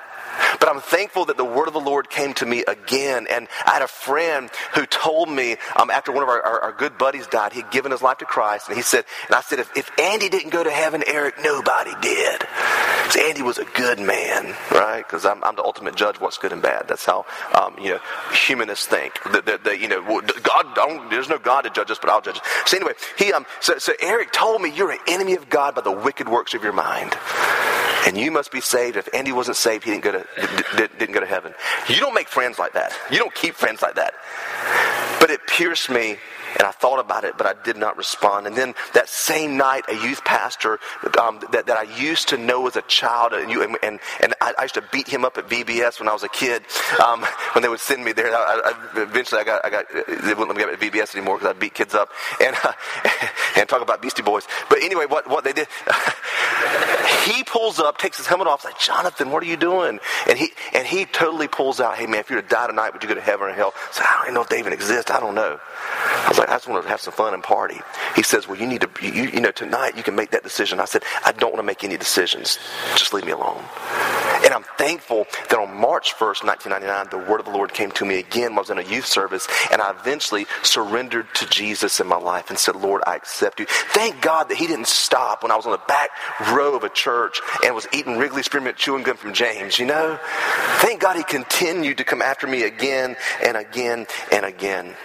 But 0.59 0.69
I'm 0.69 0.81
thankful 0.81 1.25
that 1.25 1.37
the 1.37 1.45
word 1.45 1.67
of 1.67 1.73
the 1.73 1.79
Lord 1.79 2.09
came 2.09 2.33
to 2.35 2.45
me 2.45 2.63
again. 2.67 3.27
And 3.29 3.47
I 3.65 3.71
had 3.71 3.81
a 3.81 3.87
friend 3.87 4.49
who 4.73 4.85
told 4.85 5.29
me 5.29 5.57
um, 5.75 5.89
after 5.89 6.11
one 6.11 6.23
of 6.23 6.29
our, 6.29 6.41
our, 6.41 6.61
our, 6.61 6.71
good 6.71 6.97
buddies 6.97 7.27
died, 7.27 7.53
he'd 7.53 7.71
given 7.71 7.91
his 7.91 8.01
life 8.01 8.17
to 8.19 8.25
Christ. 8.25 8.67
And 8.67 8.77
he 8.77 8.83
said, 8.83 9.05
and 9.27 9.35
I 9.35 9.41
said, 9.41 9.59
if, 9.59 9.75
if 9.77 9.91
Andy 9.99 10.29
didn't 10.29 10.49
go 10.49 10.63
to 10.63 10.71
heaven, 10.71 11.03
Eric, 11.07 11.35
nobody 11.41 11.91
did. 12.01 12.43
So 13.09 13.21
Andy 13.21 13.41
was 13.41 13.57
a 13.57 13.65
good 13.65 13.99
man, 13.99 14.55
right? 14.71 15.05
Because 15.05 15.25
I'm, 15.25 15.43
I'm, 15.43 15.55
the 15.55 15.63
ultimate 15.63 15.95
judge 15.95 16.17
of 16.17 16.21
what's 16.21 16.37
good 16.37 16.51
and 16.51 16.61
bad. 16.61 16.87
That's 16.87 17.05
how, 17.05 17.25
um, 17.53 17.75
you 17.79 17.91
know, 17.91 17.99
humanists 18.33 18.87
think. 18.87 19.13
That, 19.31 19.45
that, 19.45 19.63
that 19.63 19.79
you 19.79 19.87
know, 19.87 20.21
God, 20.43 21.09
there's 21.09 21.29
no 21.29 21.37
God 21.37 21.61
to 21.61 21.69
judge 21.69 21.91
us, 21.91 21.99
but 21.99 22.09
I'll 22.09 22.21
judge. 22.21 22.41
So 22.65 22.77
anyway, 22.77 22.93
he, 23.17 23.31
um, 23.31 23.45
so, 23.61 23.77
so 23.77 23.93
Eric 24.01 24.31
told 24.31 24.61
me 24.61 24.71
you're 24.75 24.91
an 24.91 24.99
enemy 25.07 25.35
of 25.35 25.49
God 25.49 25.75
by 25.75 25.81
the 25.81 25.91
wicked 25.91 26.27
works 26.27 26.53
of 26.53 26.63
your 26.63 26.73
mind 26.73 27.15
and 28.05 28.17
you 28.17 28.31
must 28.31 28.51
be 28.51 28.61
saved. 28.61 28.97
If 28.97 29.09
Andy 29.13 29.31
wasn't 29.31 29.57
saved, 29.57 29.83
he 29.83 29.91
didn't 29.91 30.03
go 30.03 30.11
to, 30.11 30.89
didn't 30.97 31.13
go 31.13 31.19
to 31.19 31.25
heaven. 31.25 31.53
You 31.89 31.99
don't 31.99 32.13
make 32.13 32.27
friends 32.27 32.59
like 32.59 32.73
that. 32.73 32.93
You 33.11 33.17
don't 33.17 33.33
keep 33.33 33.55
friends 33.55 33.81
like 33.81 33.95
that. 33.95 34.13
But 35.19 35.31
it 35.31 35.45
pierced 35.47 35.89
me 35.89 36.17
and 36.57 36.63
I 36.63 36.71
thought 36.71 36.99
about 36.99 37.23
it, 37.23 37.37
but 37.37 37.47
I 37.47 37.53
did 37.63 37.77
not 37.77 37.97
respond. 37.97 38.47
And 38.47 38.55
then 38.55 38.75
that 38.93 39.09
same 39.09 39.57
night, 39.57 39.83
a 39.89 39.93
youth 39.93 40.23
pastor 40.23 40.79
um, 41.21 41.41
that, 41.51 41.65
that 41.67 41.77
I 41.77 41.83
used 41.83 42.29
to 42.29 42.37
know 42.37 42.65
as 42.67 42.75
a 42.75 42.81
child, 42.83 43.33
and, 43.33 43.51
you, 43.51 43.61
and, 43.61 43.77
and, 43.83 43.99
and 44.21 44.33
I, 44.39 44.53
I, 44.57 44.63
used 44.63 44.75
to 44.75 44.83
beat 44.91 45.07
him 45.07 45.25
up 45.25 45.37
at 45.37 45.49
VBS 45.49 45.99
when 45.99 46.07
I 46.07 46.13
was 46.13 46.23
a 46.23 46.29
kid, 46.29 46.63
um, 47.03 47.21
when 47.53 47.61
they 47.61 47.67
would 47.67 47.79
send 47.79 48.05
me 48.05 48.13
there. 48.13 48.33
I, 48.33 48.73
I, 48.73 49.01
eventually, 49.01 49.41
I 49.41 49.43
got, 49.43 49.65
I 49.65 49.69
got, 49.69 49.85
they 49.93 50.33
wouldn't 50.33 50.47
let 50.47 50.55
me 50.55 50.63
get 50.63 50.69
at 50.69 50.79
VBS 50.79 51.15
anymore 51.15 51.37
because 51.37 51.55
I 51.55 51.59
beat 51.59 51.73
kids 51.73 51.93
up 51.93 52.09
and, 52.41 52.55
uh, 52.63 52.71
and 53.55 53.67
talk 53.67 53.81
about 53.81 54.01
Beastie 54.01 54.23
Boys. 54.23 54.47
But 54.69 54.83
anyway, 54.83 55.05
what, 55.05 55.29
what 55.29 55.43
they 55.43 55.53
did, 55.53 55.67
he 57.25 57.43
pulls 57.43 57.79
up, 57.79 57.97
takes 57.97 58.17
his 58.17 58.27
helmet 58.27 58.47
off, 58.47 58.65
like, 58.65 58.79
Jonathan, 58.79 59.31
what 59.31 59.43
are 59.43 59.47
you 59.47 59.57
doing? 59.57 59.99
And 60.27 60.37
he, 60.37 60.51
and 60.73 60.85
he 60.85 61.05
totally 61.05 61.47
pulls 61.47 61.79
out, 61.79 61.95
hey 61.95 62.05
man, 62.05 62.19
if 62.19 62.29
you 62.29 62.35
were 62.35 62.41
to 62.41 62.47
die 62.47 62.67
tonight, 62.67 62.93
would 62.93 63.03
you 63.03 63.09
go 63.09 63.15
to 63.15 63.21
heaven 63.21 63.47
or 63.47 63.53
hell? 63.53 63.73
So 63.91 64.03
I 64.03 64.13
don't 64.15 64.23
even 64.25 64.33
know 64.35 64.41
if 64.41 64.49
they 64.49 64.59
even 64.59 64.73
exist. 64.73 65.11
I 65.11 65.19
don't 65.19 65.35
know. 65.35 65.59
I 65.91 66.29
was 66.29 66.37
like, 66.37 66.49
I 66.49 66.53
just 66.53 66.67
want 66.67 66.83
to 66.83 66.89
have 66.89 67.01
some 67.01 67.13
fun 67.13 67.33
and 67.33 67.43
party. 67.43 67.79
He 68.15 68.23
says, 68.23 68.47
well, 68.47 68.59
you 68.59 68.67
need 68.67 68.81
to, 68.81 68.89
you, 69.01 69.29
you 69.29 69.41
know, 69.41 69.51
tonight 69.51 69.95
you 69.95 70.03
can 70.03 70.15
make 70.15 70.31
that 70.31 70.43
decision. 70.43 70.79
I 70.79 70.85
said, 70.85 71.03
I 71.23 71.31
don't 71.31 71.51
want 71.51 71.59
to 71.59 71.63
make 71.63 71.83
any 71.83 71.97
decisions. 71.97 72.59
Just 72.95 73.13
leave 73.13 73.25
me 73.25 73.31
alone. 73.31 73.63
And 74.43 74.53
I'm 74.53 74.63
thankful 74.77 75.25
that 75.49 75.57
on 75.57 75.75
March 75.75 76.13
1st, 76.15 76.43
1999, 76.43 77.07
the 77.09 77.31
word 77.31 77.39
of 77.39 77.45
the 77.45 77.51
Lord 77.51 77.73
came 77.73 77.91
to 77.91 78.05
me 78.05 78.19
again 78.19 78.53
I 78.53 78.59
was 78.59 78.69
in 78.69 78.77
a 78.77 78.83
youth 78.83 79.05
service, 79.05 79.47
and 79.71 79.81
I 79.81 79.91
eventually 79.91 80.45
surrendered 80.63 81.27
to 81.35 81.47
Jesus 81.49 81.99
in 81.99 82.07
my 82.07 82.17
life 82.17 82.49
and 82.49 82.57
said, 82.57 82.75
Lord, 82.75 83.01
I 83.05 83.15
accept 83.15 83.44
Thank 83.53 84.21
God 84.21 84.49
that 84.49 84.57
He 84.57 84.67
didn't 84.67 84.87
stop 84.87 85.43
when 85.43 85.51
I 85.51 85.55
was 85.55 85.65
on 85.65 85.71
the 85.71 85.81
back 85.87 86.09
row 86.51 86.75
of 86.75 86.83
a 86.83 86.89
church 86.89 87.39
and 87.63 87.75
was 87.75 87.87
eating 87.93 88.17
Wrigley 88.17 88.43
Spearmint 88.43 88.77
chewing 88.77 89.03
gum 89.03 89.17
from 89.17 89.33
James, 89.33 89.79
you 89.79 89.85
know? 89.85 90.19
Thank 90.79 91.01
God 91.01 91.15
He 91.15 91.23
continued 91.23 91.97
to 91.97 92.03
come 92.03 92.21
after 92.21 92.47
me 92.47 92.63
again 92.63 93.15
and 93.43 93.57
again 93.57 94.07
and 94.31 94.45
again. 94.45 94.95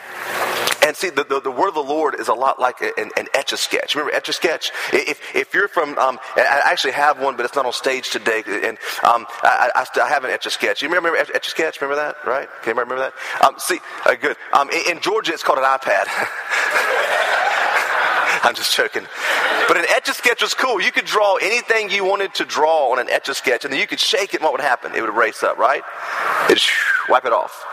And 0.83 0.97
see, 0.97 1.11
the, 1.11 1.25
the, 1.25 1.41
the, 1.41 1.51
word 1.51 1.69
of 1.69 1.75
the 1.75 1.83
Lord 1.83 2.19
is 2.19 2.29
a 2.29 2.35
lot 2.35 2.59
like 2.59 2.81
an, 2.81 3.11
an 3.17 3.29
etch 3.35 3.53
a 3.53 3.57
sketch. 3.57 3.95
Remember 3.95 4.17
etch 4.17 4.29
a 4.29 4.33
sketch? 4.33 4.73
If, 4.93 5.37
if 5.37 5.53
you're 5.53 5.69
from, 5.69 5.99
um, 5.99 6.19
I 6.37 6.63
actually 6.65 6.93
have 6.95 7.21
one, 7.21 7.37
but 7.37 7.45
it's 7.45 7.55
not 7.55 7.67
on 7.67 7.73
stage 7.73 8.11
today. 8.11 8.43
And 8.47 8.79
um, 9.03 9.27
I, 9.43 9.71
I, 9.75 10.01
I, 10.01 10.09
have 10.09 10.25
an 10.25 10.31
etch 10.31 10.47
a 10.47 10.51
sketch. 10.51 10.81
You 10.81 10.89
remember 10.89 11.17
etch 11.17 11.47
a 11.47 11.51
sketch? 11.51 11.81
Remember 11.81 12.03
that? 12.03 12.17
Right? 12.27 12.49
Can 12.63 12.75
you 12.75 12.81
remember 12.81 12.99
that? 12.99 13.13
Um, 13.45 13.55
see, 13.59 13.79
uh, 14.07 14.15
good. 14.15 14.37
Um, 14.53 14.71
in 14.89 15.01
Georgia, 15.01 15.33
it's 15.33 15.43
called 15.43 15.59
an 15.59 15.65
iPad. 15.65 16.07
I'm 18.43 18.55
just 18.55 18.75
joking. 18.77 19.07
But 19.69 19.77
an 19.77 19.85
etch 19.91 20.09
a 20.09 20.15
sketch 20.15 20.43
was 20.43 20.55
cool. 20.55 20.81
You 20.81 20.91
could 20.91 21.05
draw 21.05 21.37
anything 21.37 21.91
you 21.91 22.05
wanted 22.05 22.35
to 22.35 22.45
draw 22.45 22.93
on 22.93 22.99
an 22.99 23.09
etch 23.11 23.29
a 23.29 23.35
sketch, 23.35 23.65
and 23.65 23.73
then 23.73 23.81
you 23.81 23.87
could 23.87 24.01
shake 24.01 24.35
it, 24.35 24.37
and 24.37 24.45
what 24.45 24.53
would 24.53 24.61
happen? 24.61 24.95
It 24.95 25.01
would 25.01 25.11
erase 25.11 25.43
up, 25.43 25.59
right? 25.59 25.83
It'd 26.51 26.63
wipe 27.09 27.25
it 27.25 27.33
off. 27.33 27.65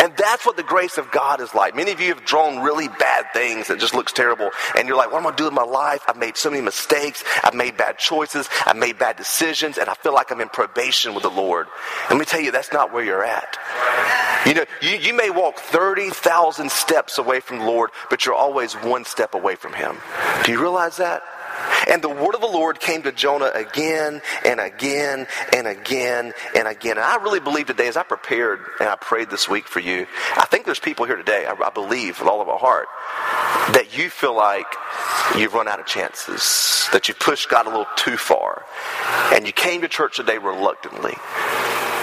And 0.00 0.16
that's 0.16 0.44
what 0.44 0.56
the 0.56 0.62
grace 0.62 0.98
of 0.98 1.10
God 1.10 1.40
is 1.40 1.54
like. 1.54 1.74
Many 1.74 1.92
of 1.92 2.00
you 2.00 2.08
have 2.08 2.24
drawn 2.24 2.62
really 2.62 2.88
bad 2.88 3.26
things 3.32 3.68
that 3.68 3.78
just 3.78 3.94
looks 3.94 4.12
terrible. 4.12 4.50
And 4.76 4.88
you're 4.88 4.96
like, 4.96 5.12
what 5.12 5.18
am 5.18 5.26
I 5.26 5.30
going 5.30 5.36
to 5.36 5.40
do 5.42 5.44
with 5.44 5.54
my 5.54 5.62
life? 5.62 6.02
I've 6.08 6.16
made 6.16 6.36
so 6.36 6.50
many 6.50 6.62
mistakes. 6.62 7.24
I've 7.42 7.54
made 7.54 7.76
bad 7.76 7.98
choices. 7.98 8.48
I've 8.66 8.76
made 8.76 8.98
bad 8.98 9.16
decisions. 9.16 9.78
And 9.78 9.88
I 9.88 9.94
feel 9.94 10.14
like 10.14 10.30
I'm 10.30 10.40
in 10.40 10.48
probation 10.48 11.14
with 11.14 11.22
the 11.22 11.30
Lord. 11.30 11.66
Let 12.10 12.18
me 12.18 12.24
tell 12.24 12.40
you, 12.40 12.50
that's 12.50 12.72
not 12.72 12.92
where 12.92 13.04
you're 13.04 13.24
at. 13.24 13.56
You 14.46 14.54
know, 14.54 14.64
you, 14.80 14.90
you 14.90 15.14
may 15.14 15.30
walk 15.30 15.58
30,000 15.58 16.70
steps 16.70 17.18
away 17.18 17.40
from 17.40 17.58
the 17.58 17.64
Lord, 17.64 17.90
but 18.10 18.24
you're 18.24 18.34
always 18.34 18.74
one 18.74 19.04
step 19.04 19.34
away 19.34 19.56
from 19.56 19.72
Him. 19.72 19.96
Do 20.44 20.52
you 20.52 20.60
realize 20.60 20.98
that? 20.98 21.22
And 21.88 22.02
the 22.02 22.08
word 22.08 22.34
of 22.34 22.40
the 22.40 22.46
Lord 22.46 22.78
came 22.78 23.02
to 23.02 23.12
Jonah 23.12 23.50
again 23.54 24.20
and 24.44 24.60
again 24.60 25.26
and 25.52 25.66
again 25.66 26.32
and 26.54 26.68
again. 26.68 26.96
And 26.96 27.04
I 27.04 27.16
really 27.16 27.40
believe 27.40 27.66
today, 27.66 27.88
as 27.88 27.96
I 27.96 28.02
prepared 28.02 28.60
and 28.78 28.88
I 28.88 28.96
prayed 28.96 29.30
this 29.30 29.48
week 29.48 29.66
for 29.66 29.80
you, 29.80 30.06
I 30.36 30.46
think 30.46 30.64
there's 30.64 30.78
people 30.78 31.06
here 31.06 31.16
today, 31.16 31.46
I, 31.46 31.52
I 31.52 31.70
believe 31.70 32.20
with 32.20 32.28
all 32.28 32.40
of 32.40 32.48
our 32.48 32.58
heart, 32.58 32.86
that 33.72 33.96
you 33.96 34.10
feel 34.10 34.36
like 34.36 34.66
you've 35.36 35.54
run 35.54 35.66
out 35.66 35.80
of 35.80 35.86
chances, 35.86 36.88
that 36.92 37.08
you've 37.08 37.18
pushed 37.18 37.48
God 37.48 37.66
a 37.66 37.70
little 37.70 37.86
too 37.96 38.16
far, 38.16 38.64
and 39.32 39.46
you 39.46 39.52
came 39.52 39.80
to 39.80 39.88
church 39.88 40.16
today 40.16 40.38
reluctantly. 40.38 41.14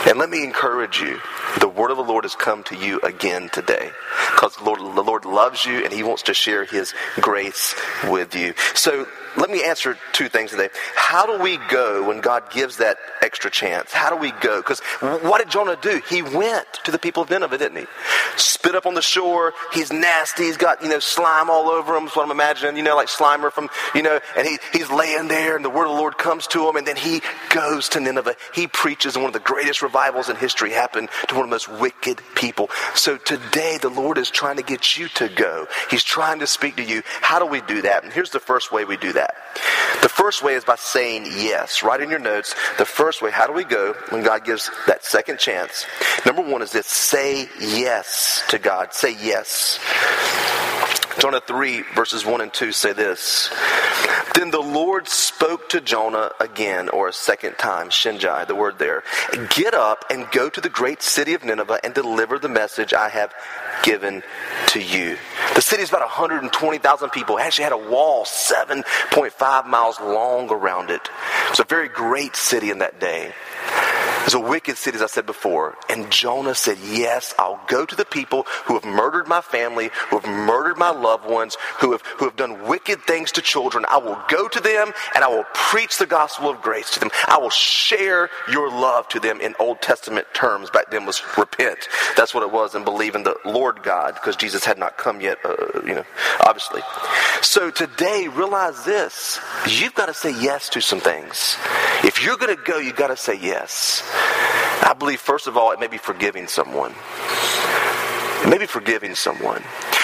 And 0.06 0.18
let 0.20 0.30
me 0.30 0.44
encourage 0.44 1.00
you. 1.00 1.20
The 1.60 1.68
word 1.68 1.92
of 1.92 1.98
the 1.98 2.04
Lord 2.04 2.24
has 2.24 2.36
come 2.36 2.64
to 2.66 2.76
you 2.76 3.00
again 3.02 3.50
today. 3.50 3.92
Because 4.32 4.56
the 4.56 4.64
Lord, 4.64 4.80
the 4.80 5.04
Lord 5.04 5.26
loves 5.26 5.66
you 5.66 5.84
and 5.84 5.94
He 5.94 6.04
wants 6.04 6.24
to 6.24 6.34
share 6.34 6.66
His 6.66 6.94
grace 7.22 7.76
with 8.06 8.36
you. 8.36 8.54
So 8.74 9.08
let 9.38 9.50
me 9.50 9.64
answer 9.64 9.98
two 10.12 10.30
things 10.30 10.52
today. 10.52 10.70
How 10.96 11.26
do 11.26 11.42
we 11.42 11.58
go 11.70 12.08
when 12.08 12.22
God 12.22 12.52
gives 12.52 12.78
that 12.78 12.98
extra 13.22 13.50
chance? 13.50 13.92
How 13.92 14.10
do 14.10 14.18
we 14.18 14.32
go? 14.32 14.58
Because 14.62 14.80
what 15.00 15.40
did 15.40 15.50
Jonah 15.50 15.78
do? 15.82 16.02
He 16.10 16.22
went 16.22 16.68
to 16.84 16.92
the 16.92 17.00
people 17.00 17.24
of 17.24 17.30
Nineveh, 17.30 17.58
didn't 17.58 17.78
he? 17.78 17.86
Spit 18.38 18.76
up 18.76 18.86
on 18.86 18.94
the 18.94 19.02
shore. 19.02 19.54
He's 19.72 19.92
nasty. 19.92 20.44
He's 20.44 20.58
got, 20.58 20.82
you 20.84 20.90
know, 20.90 21.00
slime 21.00 21.50
all 21.50 21.70
over 21.70 21.96
him. 21.96 22.06
That's 22.06 22.16
what 22.16 22.26
I'm 22.26 22.32
imagining, 22.32 22.78
you 22.78 22.84
know, 22.84 22.96
like 22.96 23.08
Slimer 23.08 23.52
from, 23.52 23.70
you 23.96 24.04
know, 24.04 24.20
and 24.38 24.48
he, 24.48 24.58
he's 24.72 24.90
laying 24.90 25.28
there 25.28 25.56
and 25.56 25.66
the 25.66 25.70
word 25.70 25.86
of 25.86 25.92
the 25.92 25.98
Lord 25.98 26.18
comes 26.18 26.48
to 26.48 26.68
him 26.68 26.76
and 26.76 26.86
then 26.86 26.96
he 26.96 27.22
goes 27.50 27.90
to 27.90 28.00
Nineveh. 28.00 28.36
He 28.54 28.68
preaches 28.68 29.16
and 29.16 29.24
one 29.24 29.30
of 29.30 29.34
the 29.34 29.40
greatest 29.40 29.82
revivals 29.82 30.30
in 30.30 30.36
history 30.36 30.72
happened 30.72 31.10
to 31.28 31.36
one 31.36 31.46
of 31.46 31.50
the 31.50 31.54
most 31.56 31.70
wicked 31.82 32.22
people. 32.36 32.70
So 32.96 33.18
today 33.18 33.78
the 33.82 33.90
Lord 33.90 34.18
is 34.18 34.30
trying 34.30 34.58
to 34.58 34.64
get 34.64 34.98
you 34.98 35.08
to 35.10 35.30
go. 35.30 35.68
He's 35.90 36.04
trying 36.04 36.40
to 36.40 36.48
speak 36.48 36.76
to 36.78 36.84
you. 36.84 37.02
How 37.22 37.40
do 37.40 37.46
we 37.46 37.62
do 37.62 37.82
that? 37.84 38.04
And 38.04 38.14
here's 38.14 38.32
the 38.32 38.40
first 38.40 38.72
way 38.72 38.86
we 38.86 38.98
do 38.98 39.14
that 39.14 39.23
that? 39.24 39.36
The 40.02 40.10
first 40.10 40.44
way 40.44 40.56
is 40.56 40.66
by 40.66 40.76
saying 40.76 41.26
yes. 41.26 41.84
Write 41.84 42.02
in 42.02 42.10
your 42.10 42.20
notes 42.20 42.56
the 42.78 42.86
first 42.86 43.22
way. 43.22 43.32
How 43.32 43.48
do 43.48 43.54
we 43.54 43.64
go 43.64 43.94
when 44.10 44.24
God 44.24 44.44
gives 44.44 44.70
that 44.88 45.06
second 45.06 45.40
chance? 45.40 45.86
Number 46.26 46.42
one 46.42 46.62
is 46.62 46.72
this 46.72 46.88
say 46.88 47.48
yes 47.60 48.44
to 48.50 48.60
God. 48.60 48.94
Say 48.94 49.16
yes. 49.22 49.80
Jonah 51.20 51.40
3, 51.40 51.84
verses 51.96 52.26
1 52.26 52.42
and 52.42 52.54
2 52.54 52.72
say 52.72 52.92
this 52.92 53.50
Then 54.36 54.52
the 54.52 54.60
Lord 54.60 55.08
spoke 55.08 55.70
to 55.70 55.80
Jonah 55.80 56.32
again, 56.40 56.90
or 56.90 57.08
a 57.08 57.14
second 57.14 57.54
time, 57.58 57.90
Shinjai, 57.90 58.48
the 58.48 58.56
word 58.56 58.80
there. 58.80 59.04
Get 59.56 59.74
up 59.74 60.06
and 60.10 60.30
go 60.32 60.50
to 60.50 60.60
the 60.60 60.70
great 60.70 61.02
city 61.02 61.34
of 61.34 61.44
Nineveh 61.44 61.80
and 61.84 61.94
deliver 61.94 62.40
the 62.40 62.50
message 62.50 62.94
I 62.94 63.10
have 63.10 63.34
given 63.84 64.24
to 64.68 64.82
you. 64.82 65.18
The 65.56 65.62
city 65.62 65.84
is 65.84 65.90
about 65.90 66.02
120,000 66.02 67.10
people. 67.12 67.38
It 67.38 67.42
actually 67.42 67.66
had 67.66 67.74
a 67.74 67.78
wall 67.78 68.26
7.5 68.26 69.68
miles 69.68 70.00
long 70.00 70.50
around 70.50 70.90
it. 70.90 71.02
It 71.04 71.50
was 71.50 71.60
a 71.60 71.64
very 71.64 71.90
great 71.90 72.36
city 72.36 72.72
in 72.72 72.80
that 72.80 73.00
day. 73.00 73.34
It's 74.26 74.34
a 74.34 74.40
wicked 74.40 74.78
city, 74.78 74.96
as 74.96 75.02
I 75.02 75.08
said 75.08 75.26
before. 75.26 75.76
And 75.90 76.10
Jonah 76.12 76.56
said, 76.56 76.78
Yes, 76.80 77.34
I'll 77.38 77.62
go 77.68 77.86
to 77.86 77.96
the 77.96 78.06
people 78.06 78.44
who 78.66 78.76
have 78.76 78.86
murdered 78.86 79.28
my 79.28 79.42
family, 79.42 79.90
who 80.10 80.20
have 80.20 80.30
murdered 80.30 80.78
my 80.78 80.92
loved 80.92 81.26
ones, 81.26 81.58
who 81.80 81.92
have, 81.92 82.02
who 82.02 82.26
have 82.26 82.36
done 82.36 82.68
wicked 82.68 83.02
things 83.02 83.32
to 83.34 83.42
children. 83.42 83.86
I 83.90 83.98
will 83.98 84.22
go 84.30 84.48
to 84.48 84.60
them 84.60 84.94
and 85.16 85.24
I 85.24 85.28
will 85.28 85.46
preach 85.54 85.98
the 85.98 86.06
gospel 86.06 86.50
of 86.50 86.62
grace 86.62 86.92
to 86.92 87.00
them. 87.00 87.10
I 87.28 87.38
will 87.38 87.50
share 87.50 88.30
your 88.50 88.70
love 88.70 89.08
to 89.10 89.20
them 89.20 89.42
in 89.42 89.56
Old 89.60 89.82
Testament 89.82 90.28
terms. 90.34 90.70
Back 90.70 90.92
then 90.92 91.06
was 91.06 91.22
repent. 91.38 91.88
That's 92.16 92.34
what 92.34 92.44
it 92.44 92.52
was 92.52 92.76
and 92.76 92.86
believe 92.86 93.16
in 93.16 93.24
the 93.24 93.36
Lord 93.46 93.84
God 93.84 94.16
because 94.16 94.36
Jesus 94.36 94.64
had 94.64 94.78
not 94.78 94.98
come 94.98 95.22
yet, 95.22 95.38
uh, 95.44 95.82
you 95.86 95.96
know, 95.96 96.06
obviously. 96.40 96.82
So 97.42 97.72
today, 97.72 98.28
realize 98.28 98.84
this. 98.86 99.40
You've 99.68 99.96
got 99.96 100.08
to 100.08 100.14
say 100.14 100.32
yes 100.42 100.70
to 100.70 100.82
some 100.82 101.00
things. 101.00 101.58
If 102.04 102.13
you're 102.24 102.38
going 102.38 102.56
to 102.56 102.62
go, 102.62 102.78
you've 102.78 102.96
got 102.96 103.08
to 103.08 103.18
say 103.18 103.36
yes. 103.36 104.04
I 104.84 104.94
believe, 104.98 105.20
first 105.20 105.48
of 105.48 105.58
all, 105.58 105.72
it 105.72 105.80
may 105.80 105.88
be 105.88 105.98
forgiving 105.98 106.48
someone. 106.48 106.94
It 108.44 108.50
may 108.50 108.58
be 108.58 108.66
forgiving 108.66 109.16
someone. 109.16 109.64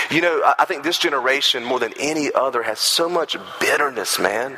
You 0.09 0.21
know, 0.21 0.53
I 0.57 0.65
think 0.65 0.83
this 0.83 0.97
generation, 0.97 1.63
more 1.63 1.79
than 1.79 1.93
any 1.99 2.31
other, 2.33 2.63
has 2.63 2.79
so 2.79 3.07
much 3.07 3.37
bitterness, 3.59 4.17
man. 4.17 4.57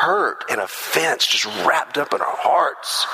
Hurt 0.00 0.44
and 0.50 0.60
offense 0.60 1.26
just 1.26 1.44
wrapped 1.66 1.98
up 1.98 2.14
in 2.14 2.20
our 2.20 2.36
hearts. 2.38 3.06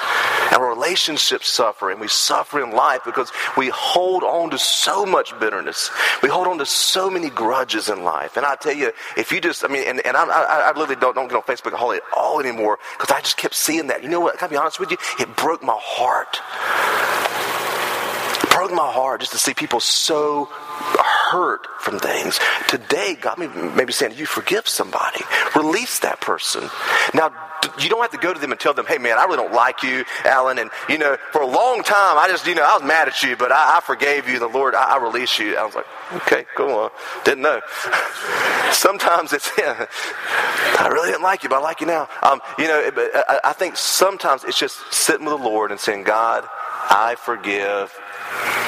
Our 0.57 0.69
relationships 0.69 1.51
suffer 1.51 1.91
and 1.91 2.01
we 2.01 2.07
suffer 2.07 2.63
in 2.63 2.71
life 2.71 3.01
because 3.05 3.33
we 3.57 3.69
hold 3.69 4.23
on 4.23 4.51
to 4.51 4.59
so 4.59 5.05
much 5.05 5.39
bitterness. 5.41 5.91
We 6.23 6.29
hold 6.29 6.47
on 6.47 6.59
to 6.59 6.67
so 6.67 7.11
many 7.11 7.29
grudges 7.29 7.89
in 7.89 8.05
life. 8.05 8.37
And 8.37 8.47
I 8.47 8.55
tell 8.55 8.73
you, 8.75 8.93
if 9.17 9.33
you 9.33 9.41
just, 9.41 9.65
I 9.65 9.69
mean, 9.69 9.83
and, 9.87 10.05
and 10.07 10.17
I, 10.17 10.25
I, 10.25 10.71
I 10.71 10.79
literally 10.79 11.01
don't, 11.01 11.15
don't 11.15 11.29
get 11.29 11.37
on 11.37 11.43
Facebook 11.43 11.73
at 11.73 12.03
all 12.17 12.41
anymore 12.41 12.79
because 12.99 13.11
I 13.11 13.21
just 13.21 13.37
kept 13.37 13.55
seeing 13.55 13.89
that. 13.89 14.05
You 14.05 14.09
know 14.09 14.21
what? 14.21 14.37
I 14.37 14.39
gotta 14.39 14.53
be 14.53 14.57
honest 14.57 14.79
with 14.79 14.93
you, 14.93 14.99
it 15.19 15.35
broke 15.37 15.63
my 15.65 15.77
heart. 15.77 16.39
It 18.45 18.51
broke 18.51 18.73
my 18.73 18.91
heart 18.93 19.21
just 19.21 19.33
to 19.33 19.39
see 19.39 19.55
people 19.55 19.81
so 19.81 20.49
hurt 21.31 21.67
from 21.81 21.99
things. 21.99 22.39
Today, 22.69 23.17
God 23.21 23.39
may, 23.39 23.49
may 23.49 23.85
be 23.85 23.93
saying, 23.93 24.17
you 24.17 24.27
forgive 24.27 24.69
somebody. 24.69 25.21
Release 25.55 26.01
that 26.01 26.21
person. 26.21 26.69
Now, 27.15 27.33
you 27.81 27.89
don't 27.89 28.01
have 28.01 28.13
to 28.13 28.19
go 28.19 28.33
to 28.33 28.39
them 28.39 28.53
and 28.53 28.61
tell 28.61 28.75
them, 28.75 28.87
hey 28.87 28.99
man, 28.99 29.19
I 29.19 29.25
really 29.25 29.39
don't 29.39 29.53
like 29.53 29.83
you, 29.83 30.05
Alan. 30.25 30.59
And 30.59 30.71
you 30.89 30.99
know, 30.99 31.17
for 31.33 31.43
a 31.43 31.47
long 31.47 31.83
time, 31.83 32.19
I 32.19 32.29
just, 32.29 32.47
you 32.47 32.55
know, 32.55 32.63
I 32.65 32.75
was 32.75 32.83
mad 32.83 33.09
at 33.09 33.23
you, 33.23 33.37
but 33.37 33.51
I, 33.53 33.79
I 33.79 33.81
forgave 33.81 34.29
you. 34.29 34.39
The 34.39 34.47
Lord, 34.47 34.75
I, 34.75 34.97
I 34.97 35.03
release 35.03 35.39
you. 35.39 35.57
I 35.57 35.65
was 35.65 35.75
like, 35.75 35.87
okay, 36.15 36.45
go 36.57 36.85
on. 36.85 36.91
Didn't 37.25 37.43
know. 37.43 37.61
sometimes 38.73 39.33
it's, 39.33 39.51
yeah, 39.59 39.87
I 40.79 40.89
really 40.93 41.11
didn't 41.11 41.23
like 41.23 41.43
you, 41.43 41.49
but 41.49 41.57
I 41.57 41.63
like 41.63 41.81
you 41.81 41.87
now. 41.87 42.09
Um, 42.23 42.41
you 42.59 42.67
know, 42.67 42.91
I, 43.29 43.41
I 43.45 43.53
think 43.53 43.77
sometimes 43.77 44.45
it's 44.45 44.59
just 44.59 44.79
sitting 44.93 45.27
with 45.27 45.37
the 45.39 45.45
Lord 45.45 45.71
and 45.71 45.81
saying, 45.81 46.05
God, 46.05 46.45
I 46.89 47.17
forgive 47.19 47.99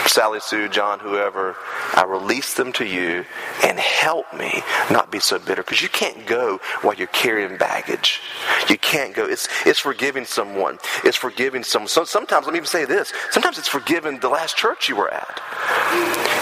Sally 0.09 0.41
Sue, 0.41 0.69
John, 0.69 0.99
whoever, 0.99 1.55
I 1.95 2.05
release 2.05 2.55
them 2.55 2.73
to 2.75 2.87
you 2.87 3.25
and 3.63 3.79
help 3.79 4.27
me 4.35 4.63
not 4.91 5.11
be 5.11 5.21
so 5.21 5.39
bitter. 5.39 5.63
Because 5.63 5.83
you 5.83 5.89
can't 5.89 6.27
go 6.27 6.59
while 6.83 6.95
you're 6.95 7.07
carrying 7.09 7.57
baggage. 7.57 8.21
You 8.69 8.79
can't 8.79 9.15
go. 9.15 9.27
It's, 9.27 9.49
it's 9.67 9.79
forgiving 9.79 10.25
someone. 10.25 10.79
It's 11.05 11.17
forgiving 11.17 11.63
someone. 11.63 11.89
So 11.89 12.05
sometimes, 12.05 12.47
let 12.47 12.53
me 12.53 12.59
even 12.59 12.67
say 12.67 12.85
this. 12.85 13.13
Sometimes 13.31 13.59
it's 13.59 13.69
forgiving 13.69 14.19
the 14.19 14.29
last 14.29 14.57
church 14.57 14.89
you 14.89 14.97
were 14.97 15.13
at. 15.13 15.41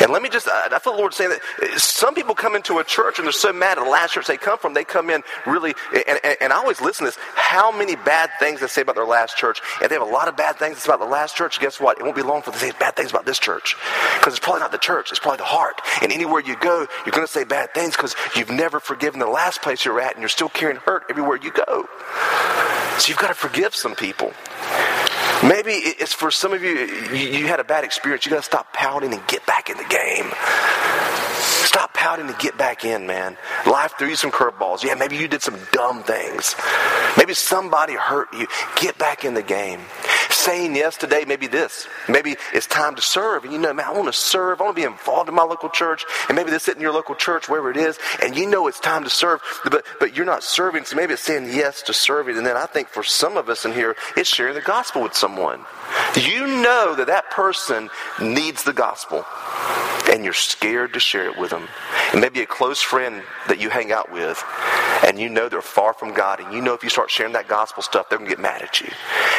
And 0.01 0.13
let 0.13 0.23
me 0.23 0.29
just, 0.29 0.47
I 0.49 0.79
feel 0.79 0.93
the 0.93 0.99
Lord 0.99 1.15
saying 1.15 1.31
that 1.31 1.41
eh, 1.63 1.79
some 1.79 2.15
people 2.15 2.35
come 2.35 2.55
into 2.55 2.79
a 2.79 2.85
church 2.85 3.19
and 3.19 3.27
they're 3.27 3.33
so 3.33 3.53
mad 3.53 3.79
at 3.79 3.85
the 3.85 3.91
last 3.91 4.13
church 4.13 4.27
they 4.27 4.37
come 4.37 4.59
from, 4.59 4.75
they 4.75 4.85
come 4.85 5.11
in 5.11 5.23
really, 5.47 5.75
eh, 5.95 6.03
and, 6.07 6.21
and, 6.23 6.37
and 6.43 6.53
I 6.53 6.57
always 6.57 6.81
listen 6.81 7.07
to 7.07 7.13
this, 7.13 7.19
how 7.35 7.73
many 7.73 7.97
bad 7.97 8.31
things 8.39 8.61
they 8.61 8.67
say 8.67 8.83
about 8.83 8.97
their 8.97 9.07
last 9.07 9.37
church. 9.37 9.61
And 9.81 9.91
they 9.91 9.95
have 9.95 10.07
a 10.07 10.11
lot 10.11 10.29
of 10.29 10.37
bad 10.37 10.57
things 10.57 10.85
about 10.85 11.01
the 11.01 11.07
last 11.07 11.35
church. 11.35 11.61
Guess 11.61 11.81
what? 11.81 11.99
It 11.99 12.05
won't 12.05 12.17
be 12.17 12.23
long 12.23 12.43
for 12.43 12.51
they 12.51 12.59
say 12.59 12.73
bad 12.79 12.97
things 12.97 13.11
about 13.11 13.25
this 13.25 13.39
church. 13.39 13.77
Because 14.19 14.35
it's 14.35 14.45
probably 14.45 14.61
not 14.61 14.73
the 14.73 14.79
church, 14.79 15.11
it's 15.11 15.21
probably 15.21 15.39
the 15.39 15.45
heart. 15.45 15.81
And 16.03 16.13
anywhere 16.13 16.41
you 16.41 16.57
go, 16.57 16.87
you're 17.05 17.13
going 17.13 17.27
to 17.27 17.33
say 17.33 17.45
bad 17.45 17.73
things 17.73 17.97
because 17.97 18.15
you've 18.37 18.51
never 18.51 18.81
forgiven 18.81 19.19
the 19.21 19.27
last 19.27 19.63
place 19.63 19.85
you're 19.85 20.01
at 20.01 20.13
and 20.13 20.21
you're 20.21 20.29
still 20.29 20.49
carrying 20.49 20.79
hurt 20.79 21.05
everywhere 21.09 21.37
you 21.37 21.53
go. 21.53 21.89
So 22.99 23.09
you've 23.09 23.19
got 23.19 23.29
to 23.29 23.35
forgive 23.35 23.75
some 23.75 23.95
people. 23.95 24.33
Maybe 25.43 25.73
it's 25.73 26.13
for 26.13 26.31
some 26.31 26.53
of 26.53 26.63
you, 26.63 26.87
you 27.15 27.47
had 27.47 27.61
a 27.61 27.65
bad 27.65 27.85
experience. 27.85 28.25
You 28.25 28.31
got 28.31 28.39
to 28.39 28.43
stop 28.43 28.73
pouting 28.73 29.13
and 29.13 29.27
get 29.27 29.45
back 29.47 29.69
in 29.69 29.77
the 29.77 29.85
game. 29.85 30.33
Stop 31.67 31.93
pouting 31.93 32.27
and 32.27 32.39
get 32.39 32.57
back 32.57 32.85
in, 32.85 33.07
man. 33.07 33.37
Life 33.67 33.95
threw 33.99 34.09
you 34.09 34.17
some 34.17 34.31
curveballs. 34.31 34.83
Yeah, 34.83 34.95
maybe 34.95 35.17
you 35.17 35.29
did 35.29 35.43
some 35.43 35.59
dumb 35.73 36.03
things. 36.03 36.55
Maybe 37.19 37.35
somebody 37.35 37.95
hurt 37.95 38.33
you. 38.33 38.47
Get 38.81 38.97
back 38.99 39.25
in 39.25 39.35
the 39.35 39.43
game. 39.43 39.81
Saying 40.47 40.77
yes 40.77 40.97
today, 40.97 41.25
maybe 41.27 41.49
this. 41.49 41.89
Maybe 42.09 42.37
it's 42.55 42.69
time 42.69 42.95
to 42.95 43.03
serve. 43.03 43.43
And 43.43 43.53
you 43.53 43.59
know, 43.59 43.75
man, 43.75 43.87
I 43.87 43.91
want 43.91 44.07
to 44.07 44.13
serve. 44.13 44.61
I 44.61 44.65
want 44.65 44.77
to 44.77 44.81
be 44.81 44.87
involved 44.87 45.29
in 45.29 45.35
my 45.35 45.43
local 45.43 45.69
church. 45.69 46.05
And 46.29 46.37
maybe 46.37 46.51
this 46.51 46.69
in 46.69 46.81
your 46.81 46.93
local 46.93 47.17
church, 47.17 47.49
wherever 47.49 47.69
it 47.69 47.77
is. 47.77 47.99
And 48.23 48.37
you 48.37 48.49
know 48.49 48.69
it's 48.69 48.79
time 48.79 49.03
to 49.03 49.11
serve, 49.11 49.41
but, 49.65 49.85
but 49.99 50.17
you're 50.17 50.25
not 50.25 50.45
serving. 50.45 50.85
So 50.85 50.95
maybe 50.95 51.15
it's 51.15 51.23
saying 51.23 51.47
yes 51.47 51.83
to 51.83 51.93
serving. 51.93 52.37
And 52.37 52.47
then 52.47 52.57
I 52.57 52.67
think 52.67 52.87
for 52.87 53.03
some 53.03 53.37
of 53.37 53.49
us 53.49 53.65
in 53.65 53.73
here, 53.73 53.97
it's 54.17 54.33
sharing 54.33 54.55
the 54.55 54.61
gospel 54.61 55.03
with 55.03 55.15
someone. 55.15 55.65
You 56.15 56.47
know 56.47 56.95
that 56.97 57.09
that 57.09 57.29
person 57.33 57.91
needs 58.21 58.63
the 58.63 58.73
gospel 58.73 59.25
and 60.13 60.25
you're 60.25 60.33
scared 60.33 60.95
to 60.95 61.01
share 61.01 61.27
it 61.27 61.39
with 61.39 61.51
them. 61.51 61.69
And 62.13 62.21
maybe 62.21 62.41
a 62.41 62.47
close 62.47 62.81
friend 62.81 63.23
that 63.49 63.61
you 63.61 63.71
hang 63.71 63.93
out 63.93 64.11
with, 64.13 64.43
and 65.05 65.19
you 65.19 65.29
know 65.29 65.49
they're 65.49 65.63
far 65.63 65.93
from 65.93 66.15
God, 66.15 66.41
and 66.41 66.53
you 66.53 66.61
know 66.61 66.75
if 66.75 66.83
you 66.83 66.91
start 66.91 67.11
sharing 67.11 67.33
that 67.35 67.49
gospel 67.49 67.83
stuff, 67.83 68.09
they're 68.09 68.19
going 68.19 68.31
to 68.31 68.37
get 68.37 68.43
mad 68.43 68.63
at 68.63 68.81
you, 68.81 68.89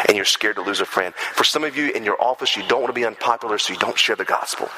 and 0.07 0.15
you're 0.15 0.25
scared 0.25 0.55
to 0.55 0.61
lose 0.61 0.79
a 0.79 0.85
friend. 0.85 1.13
For 1.15 1.43
some 1.43 1.63
of 1.63 1.75
you 1.75 1.91
in 1.91 2.03
your 2.03 2.21
office, 2.21 2.55
you 2.55 2.63
don't 2.67 2.81
want 2.81 2.93
to 2.93 2.99
be 2.99 3.05
unpopular, 3.05 3.57
so 3.57 3.73
you 3.73 3.79
don't 3.79 3.97
share 3.97 4.15
the 4.15 4.25
gospel. 4.25 4.69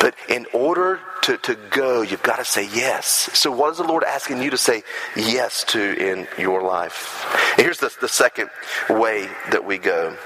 But 0.00 0.14
in 0.28 0.46
order 0.54 1.00
to, 1.22 1.36
to 1.38 1.54
go, 1.70 2.02
you've 2.02 2.22
got 2.22 2.36
to 2.36 2.44
say 2.44 2.68
yes. 2.72 3.06
So, 3.38 3.50
what 3.50 3.70
is 3.72 3.78
the 3.78 3.84
Lord 3.84 4.04
asking 4.04 4.42
you 4.42 4.50
to 4.50 4.56
say 4.56 4.82
yes 5.14 5.64
to 5.64 5.80
in 5.80 6.26
your 6.38 6.62
life? 6.62 7.26
And 7.56 7.64
here's 7.64 7.78
the, 7.78 7.94
the 8.00 8.08
second 8.08 8.50
way 8.88 9.28
that 9.50 9.64
we 9.64 9.78
go, 9.78 10.16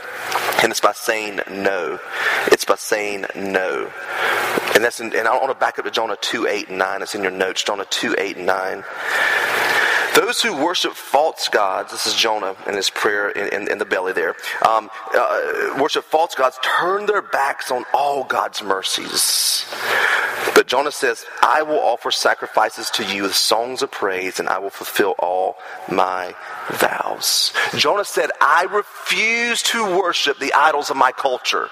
and 0.62 0.70
it's 0.70 0.80
by 0.80 0.92
saying 0.92 1.40
no. 1.50 1.98
It's 2.46 2.64
by 2.64 2.76
saying 2.76 3.26
no. 3.34 3.90
And 4.74 4.82
that's 4.82 5.00
in, 5.00 5.14
and 5.14 5.28
I 5.28 5.36
want 5.36 5.50
to 5.50 5.54
back 5.54 5.78
up 5.78 5.84
to 5.84 5.90
Jonah 5.90 6.16
2, 6.20 6.46
8, 6.46 6.68
and 6.68 6.78
9. 6.78 7.02
It's 7.02 7.14
in 7.14 7.22
your 7.22 7.30
notes, 7.30 7.62
Jonah 7.62 7.86
2, 7.88 8.16
8, 8.18 8.36
and 8.38 8.46
9. 8.46 8.84
Those 10.14 10.40
who 10.40 10.56
worship 10.56 10.92
false 10.92 11.48
gods, 11.48 11.90
this 11.90 12.06
is 12.06 12.14
Jonah 12.14 12.54
in 12.68 12.74
his 12.74 12.88
prayer 12.88 13.30
in, 13.30 13.48
in, 13.52 13.70
in 13.70 13.78
the 13.78 13.84
belly 13.84 14.12
there, 14.12 14.36
um, 14.66 14.88
uh, 15.12 15.76
worship 15.80 16.04
false 16.04 16.36
gods, 16.36 16.56
turn 16.62 17.06
their 17.06 17.20
backs 17.20 17.72
on 17.72 17.84
all 17.92 18.22
God's 18.22 18.62
mercies. 18.62 19.66
But 20.54 20.68
Jonah 20.68 20.92
says, 20.92 21.26
I 21.42 21.62
will 21.62 21.80
offer 21.80 22.12
sacrifices 22.12 22.90
to 22.90 23.04
you 23.04 23.24
with 23.24 23.34
songs 23.34 23.82
of 23.82 23.90
praise, 23.90 24.38
and 24.38 24.48
I 24.48 24.58
will 24.58 24.70
fulfill 24.70 25.16
all 25.18 25.56
my 25.90 26.34
vows. 26.70 27.52
Jonah 27.76 28.04
said, 28.04 28.30
I 28.40 28.64
refuse 28.70 29.62
to 29.64 29.98
worship 29.98 30.38
the 30.38 30.52
idols 30.52 30.90
of 30.90 30.96
my 30.96 31.10
culture. 31.10 31.68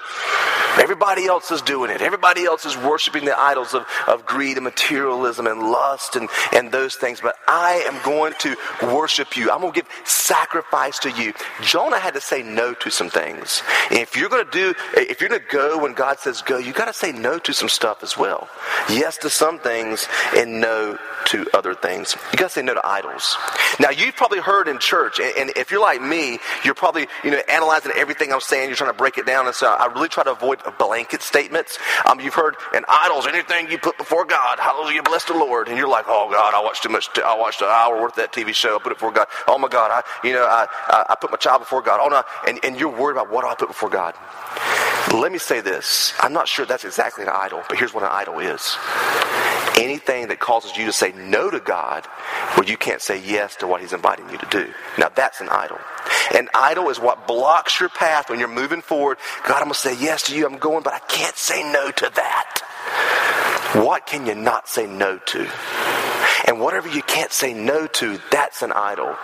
Everybody 0.79 1.25
else 1.25 1.51
is 1.51 1.61
doing 1.61 1.91
it. 1.91 2.01
Everybody 2.01 2.45
else 2.45 2.65
is 2.65 2.75
worshiping 2.77 3.25
the 3.25 3.37
idols 3.39 3.73
of, 3.73 3.85
of 4.07 4.25
greed 4.25 4.57
and 4.57 4.63
materialism 4.63 5.47
and 5.47 5.71
lust 5.71 6.15
and, 6.15 6.29
and 6.53 6.71
those 6.71 6.95
things. 6.95 7.21
But 7.21 7.35
I 7.47 7.83
am 7.87 8.03
going 8.03 8.33
to 8.39 8.55
worship 8.81 9.37
you. 9.37 9.51
I'm 9.51 9.61
going 9.61 9.73
to 9.73 9.81
give 9.81 9.89
sacrifice 10.05 10.99
to 10.99 11.11
you. 11.11 11.33
Jonah 11.61 11.99
had 11.99 12.15
to 12.15 12.21
say 12.21 12.41
no 12.43 12.73
to 12.75 12.89
some 12.89 13.09
things. 13.09 13.61
And 13.89 13.99
if 13.99 14.17
you're 14.17 14.29
going 14.29 14.45
to 14.45 14.51
do, 14.51 14.73
if 14.95 15.21
you're 15.21 15.29
going 15.29 15.41
to 15.41 15.47
go 15.51 15.77
when 15.81 15.93
God 15.93 16.19
says 16.19 16.41
go, 16.41 16.57
you 16.57 16.73
got 16.73 16.85
to 16.85 16.93
say 16.93 17.11
no 17.11 17.39
to 17.39 17.53
some 17.53 17.69
stuff 17.69 18.03
as 18.03 18.17
well. 18.17 18.49
Yes 18.89 19.17
to 19.19 19.29
some 19.29 19.59
things 19.59 20.07
and 20.35 20.59
no 20.59 20.97
to 21.25 21.45
other 21.53 21.75
things. 21.75 22.15
You 22.31 22.37
got 22.37 22.47
to 22.47 22.53
say 22.53 22.61
no 22.61 22.73
to 22.73 22.85
idols. 22.85 23.37
Now, 23.79 23.89
you've 23.91 24.15
probably 24.15 24.39
heard 24.39 24.67
in 24.67 24.79
church, 24.79 25.19
and 25.19 25.51
if 25.55 25.71
you're 25.71 25.81
like 25.81 26.01
me, 26.01 26.39
you're 26.63 26.75
probably, 26.75 27.07
you 27.23 27.31
know, 27.31 27.41
analyzing 27.49 27.91
everything 27.95 28.33
I'm 28.33 28.41
saying. 28.41 28.69
You're 28.69 28.75
trying 28.75 28.91
to 28.91 28.97
break 28.97 29.17
it 29.17 29.25
down. 29.25 29.45
And 29.45 29.55
so 29.55 29.67
I 29.67 29.91
really 29.93 30.09
try 30.09 30.23
to 30.23 30.31
avoid 30.31 30.59
blanket 30.71 31.21
statements. 31.21 31.77
Um, 32.09 32.19
you've 32.19 32.33
heard, 32.33 32.55
and 32.73 32.85
idols, 32.87 33.27
anything 33.27 33.69
you 33.69 33.77
put 33.77 33.97
before 33.97 34.25
God, 34.25 34.59
hallelujah, 34.59 35.03
bless 35.03 35.25
the 35.25 35.33
Lord. 35.33 35.67
And 35.67 35.77
you're 35.77 35.87
like, 35.87 36.05
oh 36.07 36.29
God, 36.31 36.53
I 36.53 36.63
watched 36.63 36.83
too 36.83 36.89
much, 36.89 37.09
I 37.19 37.35
watched 37.37 37.61
an 37.61 37.67
hour 37.69 38.01
worth 38.01 38.13
of 38.13 38.17
that 38.17 38.31
TV 38.33 38.53
show. 38.53 38.75
I 38.75 38.79
put 38.79 38.91
it 38.91 38.95
before 38.95 39.11
God. 39.11 39.27
Oh 39.47 39.57
my 39.57 39.67
God, 39.67 39.91
I, 39.91 40.27
you 40.27 40.33
know, 40.33 40.45
I, 40.45 40.67
I, 40.87 41.05
I 41.09 41.15
put 41.15 41.31
my 41.31 41.37
child 41.37 41.61
before 41.61 41.81
God. 41.81 41.99
Oh 42.01 42.09
no, 42.09 42.23
and, 42.47 42.59
and 42.63 42.79
you're 42.79 42.89
worried 42.89 43.13
about 43.17 43.31
what 43.31 43.45
I 43.45 43.55
put 43.55 43.67
before 43.69 43.89
God. 43.89 44.15
Let 45.11 45.31
me 45.31 45.37
say 45.37 45.61
this. 45.61 46.13
I'm 46.19 46.33
not 46.33 46.47
sure 46.47 46.65
that's 46.65 46.85
exactly 46.85 47.23
an 47.23 47.29
idol, 47.29 47.63
but 47.67 47.77
here's 47.77 47.93
what 47.93 48.03
an 48.03 48.09
idol 48.11 48.39
is 48.39 48.77
anything 49.77 50.27
that 50.27 50.39
causes 50.39 50.75
you 50.77 50.85
to 50.85 50.93
say 50.93 51.11
no 51.13 51.49
to 51.49 51.59
God 51.59 52.05
where 52.55 52.67
you 52.67 52.77
can't 52.77 53.01
say 53.01 53.19
yes 53.21 53.55
to 53.57 53.67
what 53.67 53.81
He's 53.81 53.93
inviting 53.93 54.29
you 54.29 54.37
to 54.37 54.47
do. 54.49 54.71
Now, 54.97 55.09
that's 55.09 55.41
an 55.41 55.49
idol. 55.49 55.79
An 56.35 56.49
idol 56.53 56.89
is 56.89 56.99
what 56.99 57.27
blocks 57.27 57.79
your 57.79 57.89
path 57.89 58.29
when 58.29 58.39
you're 58.39 58.47
moving 58.47 58.81
forward. 58.81 59.17
God, 59.45 59.57
I'm 59.57 59.63
going 59.63 59.73
to 59.73 59.79
say 59.79 59.97
yes 59.99 60.23
to 60.23 60.35
you. 60.35 60.45
I'm 60.45 60.57
going, 60.57 60.83
but 60.83 60.93
I 60.93 60.99
can't 60.99 61.35
say 61.35 61.63
no 61.71 61.91
to 61.91 62.11
that. 62.15 62.61
What 63.75 64.05
can 64.05 64.25
you 64.25 64.35
not 64.35 64.67
say 64.67 64.85
no 64.85 65.17
to? 65.17 65.49
Whatever 66.63 66.87
you 66.87 67.01
can't 67.01 67.33
say 67.33 67.53
no 67.53 67.87
to, 67.87 68.17
that's 68.31 68.61
an 68.61 68.71
idol. 68.71 69.17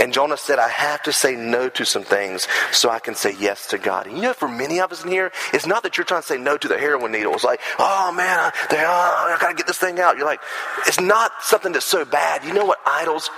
And 0.00 0.12
Jonah 0.12 0.36
said, 0.36 0.58
I 0.58 0.68
have 0.68 1.00
to 1.04 1.12
say 1.12 1.36
no 1.36 1.68
to 1.68 1.84
some 1.84 2.02
things 2.02 2.48
so 2.72 2.90
I 2.90 2.98
can 2.98 3.14
say 3.14 3.36
yes 3.38 3.68
to 3.68 3.78
God. 3.78 4.08
And 4.08 4.16
you 4.16 4.22
know, 4.22 4.32
for 4.32 4.48
many 4.48 4.80
of 4.80 4.90
us 4.90 5.04
in 5.04 5.08
here, 5.08 5.30
it's 5.54 5.64
not 5.64 5.84
that 5.84 5.96
you're 5.96 6.04
trying 6.04 6.22
to 6.22 6.26
say 6.26 6.38
no 6.38 6.56
to 6.56 6.66
the 6.66 6.76
heroin 6.76 7.12
needle. 7.12 7.34
It's 7.34 7.44
like, 7.44 7.60
oh 7.78 8.10
man, 8.10 8.36
I, 8.36 8.52
they, 8.68 8.78
oh, 8.78 8.82
I 8.82 9.36
got 9.40 9.50
to 9.50 9.54
get 9.54 9.68
this 9.68 9.78
thing 9.78 10.00
out. 10.00 10.16
You're 10.16 10.26
like, 10.26 10.40
it's 10.88 11.00
not 11.00 11.30
something 11.40 11.72
that's 11.72 11.86
so 11.86 12.04
bad. 12.04 12.44
You 12.44 12.52
know 12.52 12.64
what 12.64 12.80
idols 12.84 13.30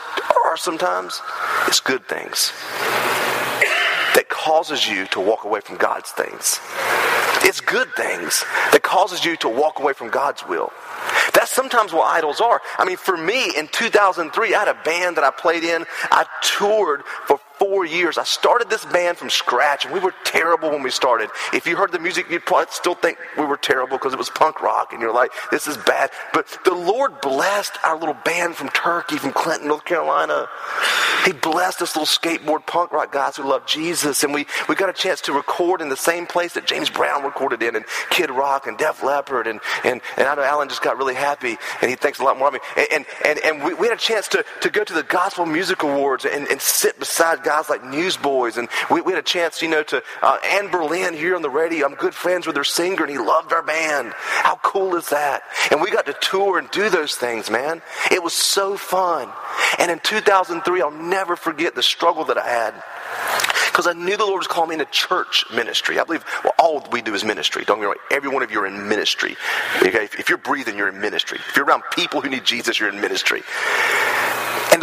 are 0.47 0.57
sometimes? 0.57 1.21
It's 1.67 1.81
good 1.81 2.09
things 2.09 2.51
that 4.15 4.31
causes 4.31 4.89
you 4.89 5.07
to 5.09 5.21
walk 5.21 5.45
away 5.45 5.61
from 5.61 5.77
God's 5.77 6.11
things. 6.13 6.61
It's 7.43 7.61
good 7.61 7.93
things 7.95 8.43
that 8.73 8.83
causes 8.83 9.23
you 9.23 9.37
to 9.39 9.51
walk 9.51 9.81
away 9.81 9.93
from 9.93 10.09
God's 10.09 10.47
will. 10.47 10.73
That's 11.33 11.51
sometimes 11.51 11.93
what 11.93 12.07
idols 12.07 12.41
are. 12.41 12.61
I 12.79 12.85
mean, 12.85 12.97
for 12.97 13.17
me 13.17 13.51
in 13.57 13.69
2003, 13.69 14.55
I 14.55 14.59
had 14.59 14.69
a 14.69 14.79
band 14.85 15.17
that 15.17 15.25
I 15.25 15.31
played 15.31 15.65
in. 15.65 15.85
I 16.11 16.27
toured 16.43 17.03
for 17.27 17.39
four 17.59 17.85
years. 17.85 18.19
I 18.19 18.25
started 18.25 18.71
this 18.71 18.85
band 18.85 19.19
from 19.19 19.31
scratch, 19.31 19.85
and 19.85 19.95
we 19.95 20.01
were 20.01 20.15
terrible 20.25 20.71
when 20.71 20.83
we 20.83 20.91
started. 20.91 21.31
If 21.53 21.67
you 21.67 21.77
heard 21.77 21.93
the 21.93 21.99
music, 21.99 22.31
you'd 22.31 22.45
probably 22.45 22.67
still 22.71 22.95
think 22.95 23.19
we 23.39 23.45
were 23.45 23.57
terrible 23.57 23.97
because 23.99 24.13
it 24.13 24.19
was 24.19 24.31
punk 24.31 24.61
rock, 24.61 24.93
and 24.93 25.01
you're 25.01 25.15
like, 25.15 25.31
this 25.51 25.67
is 25.67 25.77
bad. 25.77 26.11
But 26.33 26.59
the 26.65 26.75
Lord 26.75 27.21
blessed 27.21 27.79
our 27.85 27.99
little 27.99 28.17
band 28.25 28.57
from 28.57 28.69
Turkey, 28.71 29.17
from 29.17 29.33
Clinton, 29.33 29.69
North 29.69 29.85
Carolina. 29.85 30.49
He 31.25 31.33
blessed 31.33 31.83
us 31.83 31.97
little 31.97 32.07
skateboard 32.07 32.67
punk 32.67 32.93
rock 32.93 33.13
guys 33.13 33.37
who 33.37 33.45
love 33.45 33.67
Jesus, 33.67 34.25
and 34.25 34.35
we, 34.35 34.47
we 34.69 34.75
got 34.75 34.89
a 34.89 34.93
chance 34.93 35.21
to 35.23 35.33
record 35.33 35.81
in 35.81 35.89
the 35.89 35.97
same 35.97 36.27
place 36.27 36.55
that 36.55 36.67
James 36.67 36.91
Brown 36.91 37.23
recorded 37.23 37.63
in, 37.63 37.77
and 37.77 37.85
Kid 38.11 38.31
Rock, 38.31 38.67
and 38.67 38.77
Def 38.77 39.03
Leppard, 39.03 39.47
and, 39.47 39.61
and, 39.85 40.01
and 40.17 40.27
I 40.27 40.35
know 40.35 40.43
Alan 40.43 40.69
just 40.69 40.83
got 40.83 40.99
really 40.99 41.15
happy, 41.15 41.57
and 41.81 41.91
he 41.91 41.97
thinks 41.97 42.19
a 42.19 42.25
lot 42.25 42.39
more 42.39 42.49
of 42.49 42.55
me. 42.55 42.61
And, 42.93 43.07
and, 43.25 43.39
and 43.45 43.63
we, 43.63 43.75
we 43.75 43.87
had 43.87 43.97
a 43.97 44.01
chance 44.01 44.29
to, 44.29 44.45
to 44.63 44.71
go 44.71 44.83
to 44.83 44.93
the 44.93 45.03
Gospel 45.03 45.47
Music 45.47 45.83
Awards 45.83 46.25
and, 46.25 46.49
and 46.49 46.61
sit 46.61 46.99
beside 46.99 47.44
guys 47.45 47.69
like 47.69 47.85
Newsboys, 47.85 48.57
and 48.57 48.69
we, 48.91 49.01
we 49.01 49.13
had 49.13 49.21
a 49.21 49.27
chance, 49.27 49.63
you 49.63 49.69
know, 49.69 49.83
to 49.85 50.03
uh, 50.23 50.39
Anberlin 50.39 51.15
here 51.15 51.37
on 51.37 51.43
the 51.43 51.51
radio. 51.51 51.87
I'm 51.87 51.95
good 51.95 52.15
friends 52.15 52.47
with 52.47 52.57
her 52.57 52.65
singer, 52.65 53.03
and 53.03 53.11
he 53.11 53.19
loved 53.19 53.53
our 53.53 53.63
band. 53.63 54.13
How 54.17 54.57
cool 54.63 54.97
is 54.97 55.11
that? 55.11 55.43
And 55.71 55.81
we 55.81 55.91
got 55.91 56.07
to 56.07 56.15
tour 56.15 56.59
and 56.59 56.71
do 56.71 56.89
those 56.89 57.15
things, 57.15 57.51
man. 57.51 57.83
It 58.11 58.23
was 58.23 58.35
so 58.35 58.77
fun. 58.77 59.29
And 59.79 59.91
in 59.91 60.01
2003, 60.01 60.83
I'll 60.83 60.91
never 60.91 61.37
forget 61.37 61.75
the 61.75 61.83
struggle 61.83 62.25
that 62.25 62.39
I 62.39 62.49
had 62.49 62.75
because 63.75 63.89
I 63.89 63.93
knew 63.93 64.17
the 64.17 64.25
Lord 64.25 64.39
was 64.39 64.47
calling 64.47 64.69
me 64.69 64.75
into 64.75 64.85
church 64.93 65.45
ministry. 65.53 65.99
I 65.99 66.05
believe 66.05 66.25
well, 66.45 66.53
all 66.61 66.87
we 66.93 67.03
do 67.03 67.13
is 67.13 67.25
ministry. 67.25 67.65
Don't 67.65 67.79
get 67.79 67.83
me 67.83 67.87
wrong. 67.87 67.97
Every 68.13 68.31
one 68.31 68.45
of 68.45 68.53
you 68.53 68.61
are 68.61 68.67
in 68.69 68.89
ministry. 68.89 69.37
Okay? 69.83 70.05
If, 70.05 70.21
if 70.21 70.29
you're 70.29 70.39
breathing, 70.39 70.77
you're 70.77 70.89
in 70.89 71.01
ministry. 71.01 71.41
If 71.49 71.57
you're 71.57 71.67
around 71.67 71.83
people 71.93 72.21
who 72.21 72.29
need 72.29 72.45
Jesus, 72.45 72.79
you're 72.79 72.89
in 72.89 73.01
ministry. 73.01 73.43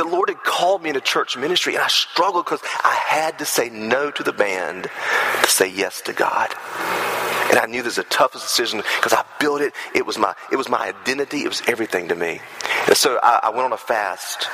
The 0.01 0.07
Lord 0.07 0.29
had 0.29 0.43
called 0.43 0.81
me 0.81 0.89
into 0.89 0.99
church 0.99 1.37
ministry, 1.37 1.75
and 1.75 1.83
I 1.83 1.87
struggled 1.87 2.45
because 2.45 2.61
I 2.83 2.95
had 3.07 3.37
to 3.37 3.45
say 3.45 3.69
no 3.69 4.09
to 4.09 4.23
the 4.23 4.33
band 4.33 4.85
to 5.43 5.47
say 5.47 5.67
yes 5.67 6.01
to 6.01 6.13
God. 6.13 6.49
And 7.51 7.59
I 7.59 7.67
knew 7.67 7.83
this 7.83 7.97
was 7.97 8.05
the 8.07 8.09
toughest 8.09 8.43
decision 8.43 8.79
because 8.79 9.13
I 9.13 9.23
built 9.39 9.61
it. 9.61 9.75
It 9.93 10.07
was 10.07 10.17
my 10.17 10.33
it 10.51 10.55
was 10.55 10.69
my 10.69 10.79
identity. 10.79 11.43
It 11.43 11.49
was 11.49 11.61
everything 11.67 12.07
to 12.07 12.15
me. 12.15 12.41
And 12.87 12.97
so 12.97 13.19
I, 13.21 13.41
I 13.43 13.49
went 13.49 13.61
on 13.61 13.73
a 13.73 13.77
fast. 13.77 14.47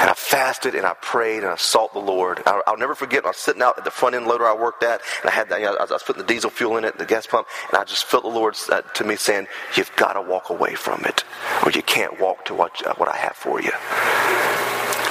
And 0.00 0.10
I 0.10 0.14
fasted 0.14 0.74
and 0.74 0.84
I 0.84 0.94
prayed 0.94 1.42
and 1.42 1.46
I 1.46 1.56
sought 1.56 1.92
the 1.92 2.00
Lord. 2.00 2.42
I, 2.46 2.62
will 2.66 2.76
never 2.76 2.94
forget. 2.94 3.24
I 3.24 3.28
was 3.28 3.36
sitting 3.36 3.62
out 3.62 3.78
at 3.78 3.84
the 3.84 3.90
front 3.90 4.14
end 4.14 4.26
loader 4.26 4.46
I 4.46 4.54
worked 4.54 4.82
at, 4.82 5.00
and 5.22 5.30
I 5.30 5.32
had 5.32 5.48
that. 5.50 5.60
You 5.60 5.66
know, 5.66 5.76
I, 5.76 5.84
was, 5.84 6.02
putting 6.02 6.22
the 6.22 6.28
diesel 6.28 6.50
fuel 6.50 6.76
in 6.76 6.84
it, 6.84 6.98
the 6.98 7.06
gas 7.06 7.26
pump, 7.26 7.46
and 7.70 7.78
I 7.78 7.84
just 7.84 8.04
felt 8.04 8.24
the 8.24 8.28
Lord 8.28 8.56
uh, 8.70 8.82
to 8.82 9.04
me 9.04 9.16
saying, 9.16 9.46
"You've 9.76 9.94
got 9.96 10.14
to 10.14 10.22
walk 10.22 10.50
away 10.50 10.74
from 10.74 11.04
it, 11.04 11.24
or 11.64 11.70
you 11.70 11.82
can't 11.82 12.20
walk 12.20 12.44
to 12.46 12.54
what 12.54 12.86
uh, 12.86 12.94
what 12.96 13.08
I 13.08 13.16
have 13.16 13.36
for 13.36 13.60
you." 13.60 13.70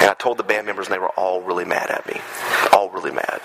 And 0.02 0.10
I 0.10 0.16
told 0.20 0.38
the 0.38 0.44
band 0.44 0.66
members, 0.66 0.88
and 0.88 0.94
they 0.94 1.00
were 1.00 1.10
all 1.12 1.42
really 1.42 1.66
mad 1.66 1.90
at 1.90 2.06
me. 2.06 2.20
All 2.74 2.90
really 2.90 3.12
mad. 3.12 3.42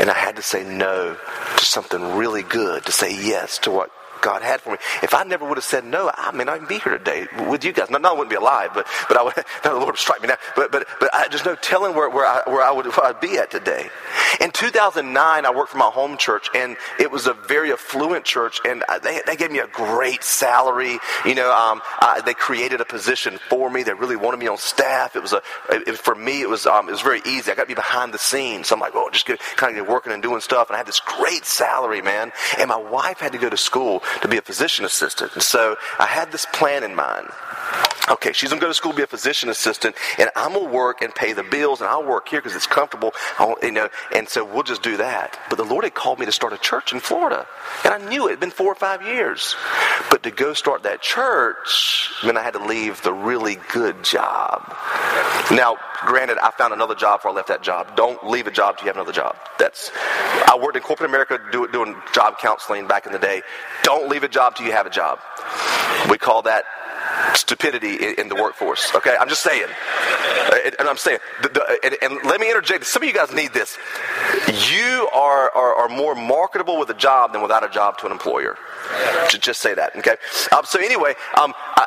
And 0.00 0.10
I 0.10 0.14
had 0.14 0.36
to 0.36 0.42
say 0.42 0.64
no 0.64 1.16
to 1.56 1.64
something 1.64 2.16
really 2.16 2.42
good, 2.42 2.84
to 2.86 2.92
say 2.92 3.14
yes 3.14 3.58
to 3.58 3.70
what 3.70 3.90
God 4.20 4.42
had 4.42 4.60
for 4.60 4.70
me. 4.70 4.78
If 5.02 5.14
I 5.14 5.24
never 5.24 5.46
would 5.46 5.56
have 5.56 5.64
said 5.64 5.84
no, 5.84 6.10
I 6.14 6.30
may 6.32 6.44
not 6.44 6.56
even 6.56 6.68
be 6.68 6.78
here 6.78 6.96
today 6.96 7.26
with 7.48 7.64
you 7.64 7.72
guys. 7.72 7.90
Not, 7.90 8.02
not 8.02 8.12
I 8.12 8.14
wouldn't 8.14 8.30
be 8.30 8.36
alive, 8.36 8.70
but 8.74 8.86
but 9.08 9.16
I 9.16 9.22
would. 9.22 9.34
the 9.62 9.72
Lord 9.72 9.86
would 9.86 9.98
strike 9.98 10.22
me 10.22 10.28
now. 10.28 10.36
But 10.56 10.72
but 10.72 10.86
but 10.98 11.10
I, 11.12 11.28
there's 11.28 11.44
no 11.44 11.54
telling 11.56 11.94
where, 11.94 12.08
where 12.08 12.26
I 12.26 12.42
where 12.46 12.62
I 12.62 12.70
would 12.70 12.86
where 12.86 13.06
I'd 13.06 13.20
be 13.20 13.38
at 13.38 13.50
today. 13.50 13.88
In 14.40 14.50
2009, 14.50 15.46
I 15.46 15.50
worked 15.50 15.70
for 15.70 15.78
my 15.78 15.90
home 15.90 16.16
church, 16.16 16.48
and 16.54 16.76
it 16.98 17.10
was 17.10 17.26
a 17.26 17.34
very 17.34 17.72
affluent 17.72 18.24
church, 18.24 18.60
and 18.64 18.84
they 19.02 19.20
they 19.26 19.36
gave 19.36 19.50
me 19.50 19.58
a 19.58 19.66
great 19.66 20.22
salary. 20.22 20.98
You 21.24 21.34
know, 21.34 21.52
um, 21.52 21.82
I, 22.00 22.22
they 22.24 22.34
created 22.34 22.80
a 22.80 22.84
position 22.84 23.38
for 23.48 23.70
me. 23.70 23.82
They 23.82 23.94
really 23.94 24.16
wanted 24.16 24.38
me 24.38 24.48
on 24.48 24.58
staff. 24.58 25.16
It 25.16 25.22
was 25.22 25.32
a 25.32 25.42
it, 25.70 25.98
for 25.98 26.14
me. 26.14 26.42
It 26.42 26.48
was 26.48 26.66
um, 26.66 26.88
it 26.88 26.92
was 26.92 27.02
very 27.02 27.22
easy. 27.26 27.50
I 27.50 27.54
got 27.54 27.62
to 27.62 27.68
be 27.68 27.74
behind 27.74 28.14
the 28.14 28.18
scenes. 28.18 28.68
So 28.68 28.74
I'm 28.74 28.80
like, 28.80 28.92
oh, 28.94 29.10
just 29.10 29.26
get, 29.26 29.40
kind 29.56 29.76
of 29.76 29.84
get 29.84 29.90
working 29.90 30.12
and 30.12 30.22
doing 30.22 30.40
stuff. 30.40 30.68
And 30.68 30.74
I 30.74 30.78
had 30.78 30.86
this 30.86 31.00
great 31.00 31.44
salary, 31.44 32.02
man. 32.02 32.32
And 32.58 32.68
my 32.68 32.76
wife 32.76 33.18
had 33.18 33.32
to 33.32 33.38
go 33.38 33.48
to 33.48 33.56
school 33.56 34.02
to 34.22 34.28
be 34.28 34.36
a 34.36 34.42
physician 34.42 34.84
assistant. 34.84 35.32
And 35.34 35.42
so 35.42 35.76
I 35.98 36.06
had 36.06 36.32
this 36.32 36.46
plan 36.52 36.84
in 36.84 36.94
mind. 36.94 37.28
Okay, 38.10 38.32
she's 38.32 38.50
gonna 38.50 38.60
go 38.60 38.66
to 38.66 38.74
school, 38.74 38.92
be 38.92 39.02
a 39.02 39.06
physician 39.06 39.48
assistant, 39.50 39.94
and 40.18 40.30
I'm 40.34 40.52
gonna 40.52 40.68
work 40.68 41.00
and 41.00 41.14
pay 41.14 41.32
the 41.32 41.44
bills, 41.44 41.80
and 41.80 41.88
I'll 41.88 42.04
work 42.04 42.28
here 42.28 42.40
because 42.40 42.56
it's 42.56 42.66
comfortable, 42.66 43.14
you 43.62 43.70
know. 43.70 43.88
And 44.14 44.28
so 44.28 44.44
we'll 44.44 44.64
just 44.64 44.82
do 44.82 44.96
that. 44.96 45.38
But 45.48 45.56
the 45.56 45.64
Lord 45.64 45.84
had 45.84 45.94
called 45.94 46.18
me 46.18 46.26
to 46.26 46.32
start 46.32 46.52
a 46.52 46.58
church 46.58 46.92
in 46.92 46.98
Florida, 47.00 47.46
and 47.84 47.94
I 47.94 47.98
knew 47.98 48.26
it 48.26 48.30
had 48.30 48.40
been 48.40 48.50
four 48.50 48.66
or 48.66 48.74
five 48.74 49.02
years. 49.02 49.54
But 50.10 50.24
to 50.24 50.30
go 50.32 50.54
start 50.54 50.82
that 50.82 51.02
church 51.02 52.10
meant 52.24 52.36
I 52.36 52.42
had 52.42 52.54
to 52.54 52.64
leave 52.64 53.00
the 53.02 53.12
really 53.12 53.58
good 53.72 54.02
job. 54.02 54.74
Now, 55.52 55.76
granted, 56.04 56.38
I 56.42 56.50
found 56.50 56.72
another 56.72 56.94
job 56.96 57.20
before 57.20 57.30
I 57.30 57.34
left 57.34 57.48
that 57.48 57.62
job. 57.62 57.94
Don't 57.96 58.28
leave 58.28 58.46
a 58.46 58.50
job 58.50 58.76
till 58.76 58.86
you 58.86 58.88
have 58.88 58.96
another 58.96 59.12
job. 59.12 59.36
That's 59.58 59.90
I 59.94 60.58
worked 60.60 60.76
in 60.76 60.82
corporate 60.82 61.08
America 61.08 61.38
doing 61.52 61.94
job 62.12 62.38
counseling 62.38 62.88
back 62.88 63.06
in 63.06 63.12
the 63.12 63.18
day. 63.18 63.42
Don't 63.84 64.08
leave 64.08 64.24
a 64.24 64.28
job 64.28 64.56
till 64.56 64.66
you 64.66 64.72
have 64.72 64.86
a 64.86 64.90
job. 64.90 65.20
We 66.08 66.18
call 66.18 66.42
that 66.42 66.64
stupidity 67.34 68.14
in, 68.18 68.28
the 68.28 68.34
workforce. 68.34 68.94
Okay, 68.94 69.16
I'm 69.20 69.28
just 69.28 69.42
saying, 69.42 69.66
and 70.78 70.88
I'm 70.88 70.96
saying, 70.96 71.18
and, 71.82 71.96
and, 72.02 72.18
let 72.24 72.40
me 72.40 72.48
interject. 72.48 72.86
Some 72.86 73.02
of 73.02 73.08
you 73.08 73.14
guys 73.14 73.32
need 73.32 73.52
this. 73.52 73.76
You 74.70 75.08
are, 75.12 75.50
are, 75.50 75.74
are 75.74 75.88
more 75.88 76.14
marketable 76.14 76.78
with 76.78 76.90
a 76.90 76.94
job 76.94 77.32
than 77.32 77.42
without 77.42 77.64
a 77.64 77.68
job 77.68 77.98
to 77.98 78.06
an 78.06 78.12
employer. 78.12 78.56
Just 79.30 79.60
say 79.60 79.74
that. 79.74 79.96
Okay. 79.96 80.16
Um, 80.56 80.64
so 80.64 80.78
anyway, 80.78 81.14
um, 81.40 81.54
I, 81.56 81.86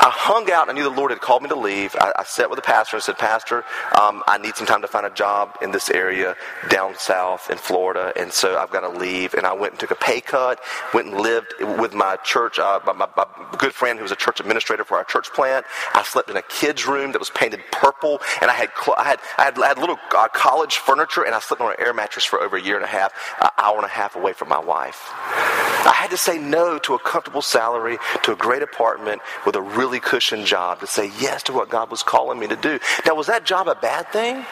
I 0.00 0.10
hung 0.10 0.50
out. 0.50 0.68
I 0.68 0.72
knew 0.72 0.84
the 0.84 0.90
Lord 0.90 1.10
had 1.10 1.20
called 1.20 1.42
me 1.42 1.48
to 1.48 1.56
leave. 1.58 1.96
I, 2.00 2.12
I 2.20 2.24
sat 2.24 2.48
with 2.50 2.56
the 2.56 2.62
pastor 2.62 2.96
and 2.96 3.02
said, 3.02 3.18
Pastor, 3.18 3.64
um, 4.00 4.22
I 4.28 4.38
need 4.38 4.56
some 4.56 4.66
time 4.66 4.80
to 4.82 4.88
find 4.88 5.04
a 5.04 5.10
job 5.10 5.56
in 5.60 5.72
this 5.72 5.90
area 5.90 6.36
down 6.70 6.94
south 6.96 7.50
in 7.50 7.58
Florida, 7.58 8.12
and 8.16 8.32
so 8.32 8.58
I've 8.58 8.70
got 8.70 8.80
to 8.80 8.88
leave. 8.88 9.34
And 9.34 9.46
I 9.46 9.52
went 9.54 9.72
and 9.72 9.80
took 9.80 9.90
a 9.90 9.96
pay 9.96 10.20
cut, 10.20 10.60
went 10.94 11.08
and 11.08 11.20
lived 11.20 11.54
with 11.80 11.94
my 11.94 12.16
church, 12.24 12.58
uh, 12.58 12.80
my, 12.86 12.92
my, 12.92 13.08
my, 13.16 13.26
good 13.58 13.72
friend 13.72 13.98
who 13.98 14.04
was 14.04 14.12
a 14.12 14.16
church 14.16 14.40
administrator 14.40 14.84
for 14.84 14.96
our 14.96 15.04
church 15.04 15.32
plant. 15.32 15.66
I 15.94 16.04
slept 16.04 16.30
in 16.30 16.36
a 16.36 16.42
kid's 16.42 16.86
room 16.86 17.12
that 17.12 17.18
was 17.18 17.30
painted 17.30 17.60
purple, 17.72 18.20
and 18.40 18.50
I 18.50 18.54
had, 18.54 18.70
cl- 18.80 18.96
I 18.98 19.04
had, 19.04 19.20
I 19.36 19.44
had, 19.44 19.58
I 19.58 19.66
had 19.68 19.78
little 19.78 19.98
uh, 20.16 20.28
college 20.28 20.76
furniture, 20.76 21.24
and 21.24 21.34
I 21.34 21.40
slept 21.40 21.60
on 21.60 21.70
an 21.70 21.76
air 21.80 21.92
mattress 21.92 22.24
for 22.24 22.40
over 22.40 22.56
a 22.56 22.62
year 22.62 22.76
and 22.76 22.84
a 22.84 22.88
half, 22.88 23.12
an 23.42 23.50
hour 23.58 23.76
and 23.76 23.84
a 23.84 23.88
half 23.88 24.14
away 24.16 24.32
from 24.32 24.48
my 24.48 24.60
wife. 24.60 25.08
I 25.12 25.94
had 26.08 26.16
to 26.16 26.22
say 26.22 26.38
no 26.38 26.78
to 26.78 26.94
a 26.94 26.98
comfortable 26.98 27.42
salary, 27.42 27.98
to 28.22 28.32
a 28.32 28.36
great 28.36 28.62
apartment 28.62 29.20
with 29.44 29.56
a 29.56 29.60
really 29.60 30.00
cushioned 30.00 30.46
job 30.46 30.80
to 30.80 30.86
say 30.86 31.10
yes 31.20 31.42
to 31.42 31.52
what 31.52 31.68
God 31.68 31.90
was 31.90 32.02
calling 32.02 32.38
me 32.38 32.46
to 32.46 32.56
do. 32.56 32.78
Now, 33.04 33.14
was 33.14 33.26
that 33.26 33.44
job 33.44 33.68
a 33.68 33.74
bad 33.74 34.08
thing? 34.10 34.44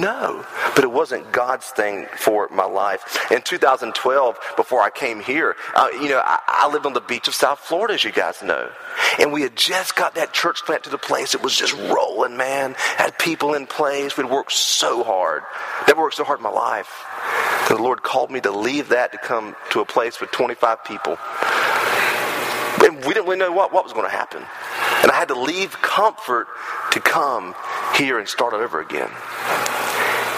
No, 0.00 0.44
but 0.74 0.84
it 0.84 0.90
wasn't 0.90 1.30
God's 1.32 1.66
thing 1.66 2.06
for 2.16 2.48
my 2.48 2.64
life. 2.64 3.30
In 3.30 3.42
2012, 3.42 4.38
before 4.56 4.80
I 4.80 4.88
came 4.88 5.20
here, 5.20 5.54
uh, 5.74 5.88
you 5.92 6.08
know, 6.08 6.22
I, 6.24 6.40
I 6.48 6.72
lived 6.72 6.86
on 6.86 6.94
the 6.94 7.00
beach 7.02 7.28
of 7.28 7.34
South 7.34 7.58
Florida, 7.58 7.94
as 7.94 8.02
you 8.02 8.10
guys 8.10 8.42
know. 8.42 8.70
And 9.18 9.32
we 9.32 9.42
had 9.42 9.54
just 9.54 9.96
got 9.96 10.14
that 10.14 10.32
church 10.32 10.64
plant 10.64 10.84
to 10.84 10.90
the 10.90 10.98
place. 10.98 11.34
It 11.34 11.42
was 11.42 11.54
just 11.54 11.74
rolling, 11.74 12.38
man. 12.38 12.74
Had 12.78 13.18
people 13.18 13.52
in 13.52 13.66
place. 13.66 14.16
We'd 14.16 14.30
worked 14.30 14.52
so 14.52 15.04
hard. 15.04 15.42
Never 15.86 16.00
worked 16.00 16.16
so 16.16 16.24
hard 16.24 16.38
in 16.38 16.44
my 16.44 16.50
life. 16.50 17.04
The 17.68 17.76
Lord 17.76 18.02
called 18.02 18.30
me 18.30 18.40
to 18.42 18.50
leave 18.52 18.90
that 18.90 19.12
to 19.12 19.18
come 19.18 19.56
to 19.70 19.80
a 19.80 19.86
place 19.86 20.20
with 20.20 20.32
25 20.32 20.84
people. 20.84 21.18
And 22.82 22.96
we 23.04 23.14
didn't 23.14 23.26
really 23.26 23.38
know 23.38 23.52
what, 23.52 23.72
what 23.72 23.84
was 23.84 23.92
going 23.92 24.06
to 24.06 24.12
happen. 24.16 24.42
And 25.02 25.10
I 25.12 25.16
had 25.16 25.28
to 25.28 25.40
leave 25.40 25.72
comfort 25.82 26.48
to 26.92 27.00
come 27.00 27.54
here 27.96 28.18
and 28.18 28.28
start 28.28 28.54
over 28.54 28.80
again. 28.80 29.10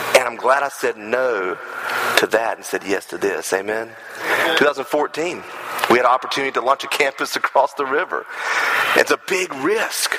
And 0.02 0.24
I'm 0.24 0.36
glad 0.36 0.62
I 0.62 0.70
said 0.70 0.96
no 0.98 1.58
to 2.18 2.26
that 2.28 2.56
and 2.58 2.64
said 2.66 2.84
yes 2.84 3.06
to 3.08 3.18
this. 3.18 3.52
Amen. 3.52 3.90
2014, 4.58 5.42
we 5.90 5.98
had 5.98 6.06
an 6.06 6.12
opportunity 6.12 6.52
to 6.52 6.62
launch 6.62 6.84
a 6.84 6.88
campus 6.88 7.36
across 7.36 7.74
the 7.74 7.86
river. 7.86 8.26
It's 8.96 9.12
a 9.12 9.20
big 9.28 9.54
risk 9.56 10.16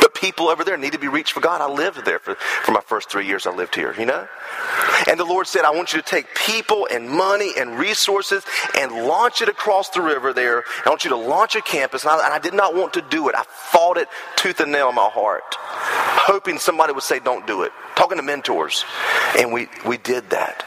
But 0.00 0.14
people 0.14 0.48
over 0.48 0.64
there 0.64 0.76
need 0.78 0.92
to 0.92 0.98
be 0.98 1.08
reached 1.08 1.32
for 1.32 1.40
God. 1.40 1.60
I 1.60 1.68
lived 1.68 2.04
there 2.04 2.18
for, 2.20 2.36
for 2.36 2.72
my 2.72 2.80
first 2.82 3.10
three 3.10 3.26
years 3.26 3.46
I 3.46 3.52
lived 3.54 3.74
here, 3.76 3.94
you 3.98 4.06
know? 4.06 4.28
And 5.06 5.18
the 5.18 5.24
Lord 5.24 5.46
said, 5.46 5.64
I 5.64 5.70
want 5.70 5.92
you 5.92 6.00
to 6.00 6.06
take 6.06 6.34
people 6.34 6.88
and 6.90 7.08
money 7.08 7.52
and 7.56 7.78
resources 7.78 8.44
and 8.76 8.92
launch 8.92 9.42
it 9.42 9.48
across 9.48 9.90
the 9.90 10.02
river 10.02 10.32
there. 10.32 10.64
I 10.84 10.88
want 10.88 11.04
you 11.04 11.10
to 11.10 11.16
launch 11.16 11.54
a 11.56 11.60
campus. 11.62 12.04
And 12.04 12.12
I, 12.12 12.24
and 12.24 12.34
I 12.34 12.38
did 12.38 12.54
not 12.54 12.74
want 12.74 12.94
to 12.94 13.02
do 13.02 13.28
it. 13.28 13.34
I 13.34 13.44
fought 13.48 13.96
it 13.96 14.08
tooth 14.36 14.60
and 14.60 14.72
nail 14.72 14.88
in 14.88 14.94
my 14.94 15.08
heart, 15.08 15.56
hoping 15.58 16.58
somebody 16.58 16.92
would 16.92 17.02
say, 17.02 17.18
don't 17.20 17.46
do 17.46 17.62
it. 17.62 17.72
Talking 17.96 18.18
to 18.18 18.22
mentors. 18.22 18.84
And 19.38 19.52
we, 19.52 19.68
we 19.86 19.96
did 19.98 20.30
that. 20.30 20.64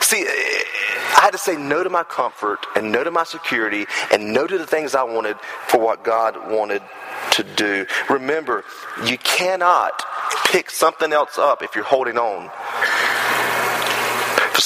See, 0.00 0.26
I 0.26 1.20
had 1.26 1.32
to 1.32 1.38
say 1.38 1.56
no 1.56 1.84
to 1.84 1.90
my 1.90 2.02
comfort 2.02 2.66
and 2.74 2.90
no 2.90 3.04
to 3.04 3.10
my 3.10 3.24
security 3.24 3.86
and 4.10 4.32
no 4.32 4.46
to 4.46 4.58
the 4.58 4.66
things 4.66 4.94
I 4.94 5.04
wanted 5.04 5.36
for 5.68 5.80
what 5.80 6.04
God 6.04 6.50
wanted 6.50 6.82
to 7.32 7.44
do. 7.44 7.86
Remember, 8.10 8.64
you 9.06 9.16
cannot 9.18 10.02
pick 10.46 10.70
something 10.70 11.12
else 11.12 11.38
up 11.38 11.62
if 11.62 11.74
you're 11.74 11.84
holding 11.84 12.18
on. 12.18 12.50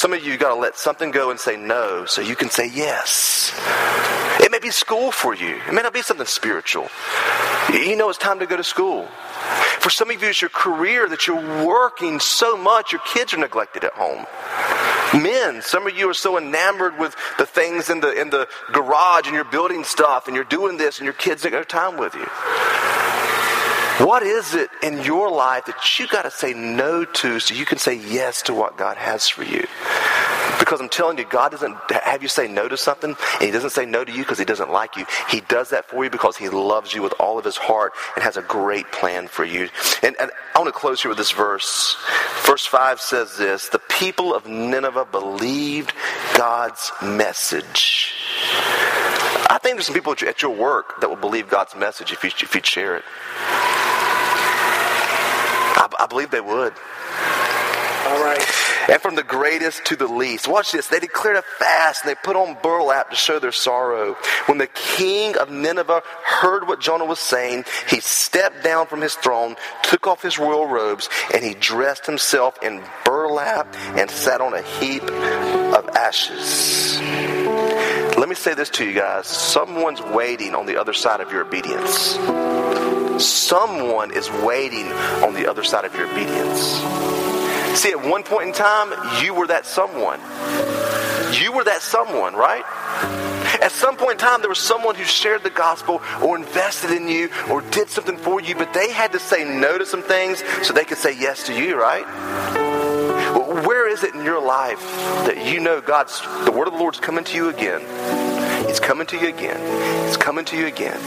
Some 0.07 0.13
of 0.13 0.25
you, 0.25 0.31
you 0.31 0.39
got 0.39 0.55
to 0.55 0.61
let 0.61 0.79
something 0.79 1.11
go 1.11 1.33
and 1.33 1.41
say 1.41 1.57
no 1.57 2.05
so 2.07 2.21
you 2.21 2.37
can 2.37 2.49
say 2.49 2.71
yes. 2.73 3.53
It 4.39 4.53
may 4.53 4.61
be 4.61 4.71
school 4.71 5.11
for 5.11 5.35
you, 5.35 5.57
it 5.67 5.75
may 5.75 5.83
not 5.83 5.93
be 5.93 6.01
something 6.01 6.29
spiritual. 6.29 6.87
You 7.73 7.97
know 7.97 8.09
it's 8.09 8.17
time 8.17 8.39
to 8.39 8.47
go 8.47 8.57
to 8.57 8.63
school. 8.63 9.09
For 9.81 9.91
some 9.91 10.09
of 10.09 10.23
you, 10.23 10.29
it's 10.29 10.41
your 10.41 10.51
career 10.51 11.09
that 11.09 11.27
you're 11.27 11.67
working 11.67 12.21
so 12.21 12.57
much, 12.57 12.93
your 12.93 13.01
kids 13.01 13.35
are 13.35 13.39
neglected 13.39 13.83
at 13.83 13.95
home. 13.95 14.27
Men, 15.21 15.61
some 15.61 15.89
of 15.89 15.99
you 15.99 16.09
are 16.09 16.15
so 16.15 16.39
enamored 16.39 17.01
with 17.01 17.17
the 17.39 17.45
things 17.45 17.91
in 17.91 17.99
the 17.99 18.13
in 18.13 18.31
the 18.31 18.47
garage 18.73 19.27
and 19.27 19.35
you're 19.35 19.43
building 19.43 19.83
stuff 19.83 20.29
and 20.29 20.37
you're 20.37 20.45
doing 20.45 20.77
this 20.77 20.99
and 21.01 21.05
your 21.05 21.15
kids 21.15 21.43
don't 21.43 21.53
have 21.53 21.67
time 21.67 21.97
with 21.97 22.15
you. 22.15 22.29
What 23.99 24.23
is 24.23 24.55
it 24.55 24.69
in 24.83 25.03
your 25.05 25.31
life 25.31 25.65
that 25.65 25.99
you 25.99 26.07
got 26.07 26.23
to 26.23 26.31
say 26.31 26.53
no 26.53 27.07
to 27.07 27.41
so 27.41 27.55
you 27.55 27.65
can 27.65 27.79
say 27.79 27.95
yes 27.95 28.43
to 28.43 28.53
what 28.53 28.77
God 28.77 28.99
has 28.99 29.27
for 29.27 29.43
you? 29.43 29.67
Because 30.59 30.83
I'm 30.83 30.91
telling 30.91 31.17
you, 31.17 31.25
God 31.25 31.53
doesn't 31.53 31.75
have 31.91 32.23
you 32.23 32.29
say 32.29 32.47
no 32.47 32.69
to 32.69 32.77
something, 32.77 33.11
and 33.11 33.43
He 33.43 33.51
doesn't 33.51 33.71
say 33.71 33.87
no 33.87 34.05
to 34.05 34.13
you 34.13 34.19
because 34.19 34.39
He 34.39 34.45
doesn't 34.45 34.71
like 34.71 34.97
you. 34.97 35.07
He 35.31 35.41
does 35.41 35.71
that 35.71 35.89
for 35.89 36.05
you 36.05 36.11
because 36.11 36.37
He 36.37 36.51
loves 36.51 36.93
you 36.93 37.01
with 37.01 37.15
all 37.19 37.39
of 37.39 37.47
His 37.47 37.57
heart 37.57 37.95
and 38.15 38.23
has 38.23 38.37
a 38.37 38.43
great 38.43 38.93
plan 38.93 39.29
for 39.29 39.47
you. 39.47 39.71
And, 40.03 40.15
and 40.21 40.31
I 40.55 40.59
want 40.59 40.69
to 40.69 40.79
close 40.79 41.01
here 41.01 41.09
with 41.09 41.19
this 41.19 41.33
verse. 41.33 41.97
Verse 42.45 42.67
5 42.67 43.01
says 43.01 43.39
this 43.39 43.71
The 43.71 43.79
people 43.79 44.35
of 44.35 44.47
Nineveh 44.47 45.07
believed 45.07 45.95
God's 46.37 46.93
message. 47.03 48.13
I 49.49 49.59
think 49.63 49.77
there's 49.77 49.87
some 49.87 49.95
people 49.95 50.13
at 50.13 50.43
your 50.43 50.51
work 50.51 51.01
that 51.01 51.09
will 51.09 51.17
believe 51.17 51.49
God's 51.49 51.75
message 51.75 52.13
if 52.13 52.23
you 52.25 52.31
if 52.43 52.55
you'd 52.55 52.67
share 52.67 52.97
it. 52.97 53.05
I, 55.99 56.07
believe 56.07 56.31
they 56.31 56.41
would. 56.41 56.73
All 58.07 58.23
right. 58.25 58.43
And 58.89 59.03
from 59.03 59.17
the 59.17 59.25
greatest 59.25 59.85
to 59.87 59.97
the 59.97 60.07
least. 60.07 60.47
Watch 60.47 60.71
this. 60.71 60.87
They 60.87 61.01
declared 61.01 61.37
a 61.37 61.43
fast 61.43 62.05
and 62.05 62.11
they 62.11 62.15
put 62.23 62.37
on 62.37 62.57
burlap 62.63 63.11
to 63.11 63.17
show 63.17 63.41
their 63.41 63.53
sorrow. 63.53 64.15
When 64.47 64.59
the 64.59 64.69
king 64.69 65.37
of 65.37 65.51
Nineveh 65.51 66.03
heard 66.25 66.69
what 66.69 66.81
Jonah 66.81 67.05
was 67.05 67.19
saying, 67.19 67.65
he 67.89 67.99
stepped 67.99 68.63
down 68.63 68.87
from 68.87 69.01
his 69.01 69.15
throne, 69.17 69.57
took 69.83 70.07
off 70.07 70.23
his 70.23 70.39
royal 70.39 70.67
robes, 70.67 71.09
and 71.35 71.43
he 71.45 71.55
dressed 71.55 72.07
himself 72.07 72.63
in 72.63 72.83
burlap 73.05 73.75
and 73.97 74.09
sat 74.09 74.41
on 74.41 74.55
a 74.55 74.63
heap 74.63 75.03
of 75.03 75.89
ashes. 75.97 77.01
Let 78.17 78.29
me 78.29 78.37
say 78.37 78.55
this 78.55 78.71
to 78.71 78.85
you 78.85 78.95
guys. 78.95 79.27
Someone's 79.27 80.01
waiting 80.01 80.55
on 80.55 80.67
the 80.67 80.81
other 80.81 80.93
side 80.93 81.21
of 81.21 81.33
your 81.33 81.45
obedience. 81.45 82.17
Someone 83.19 84.11
is 84.11 84.31
waiting 84.43 84.87
on 85.23 85.35
the 85.35 85.49
other 85.49 85.65
side 85.65 85.85
of 85.85 85.95
your 85.95 86.11
obedience. 86.11 86.61
See, 87.79 87.91
at 87.91 88.03
one 88.03 88.23
point 88.23 88.49
in 88.49 88.55
time, 88.55 88.93
you 89.23 89.35
were 89.35 89.47
that 89.49 89.67
someone. 89.67 90.21
You 91.33 91.53
were 91.53 91.65
that 91.65 91.83
someone, 91.83 92.35
right? 92.35 92.65
At 93.61 93.73
some 93.73 93.97
point 93.97 94.13
in 94.13 94.19
time, 94.19 94.41
there 94.41 94.49
was 94.49 94.59
someone 94.59 94.95
who 94.95 95.05
shared 95.05 95.43
the 95.43 95.51
gospel 95.51 96.01
or 96.23 96.37
invested 96.37 96.91
in 96.91 97.09
you 97.09 97.31
or 97.51 97.61
did 97.63 97.89
something 97.89 98.17
for 98.17 98.41
you, 98.41 98.55
but 98.55 98.73
they 98.73 98.91
had 98.91 99.13
to 99.13 99.19
say 99.19 99.45
no 99.45 99.79
to 99.79 99.87
some 99.87 100.03
things 100.03 100.43
so 100.63 100.73
they 100.73 100.85
could 100.85 100.99
say 100.99 101.19
yes 101.19 101.47
to 101.47 101.55
you, 101.55 101.79
right? 101.79 102.05
Where 103.67 103.89
is 103.89 104.05
it 104.05 104.15
in 104.15 104.25
your 104.25 104.41
life 104.41 104.81
that 105.27 105.47
you 105.47 105.61
know 105.61 105.81
God's, 105.81 106.21
the 106.45 106.53
word 106.53 106.69
of 106.69 106.75
the 106.75 106.81
Lord's 106.81 107.01
coming 107.01 107.25
to 107.25 107.37
you 107.37 107.49
again? 107.49 108.26
It's 108.77 108.85
coming 108.85 109.07
to 109.07 109.17
you 109.17 109.29
again. 109.29 109.59
It's 110.07 110.19
coming 110.19 110.45
to 110.45 110.57
you 110.59 110.67
again. 110.67 110.99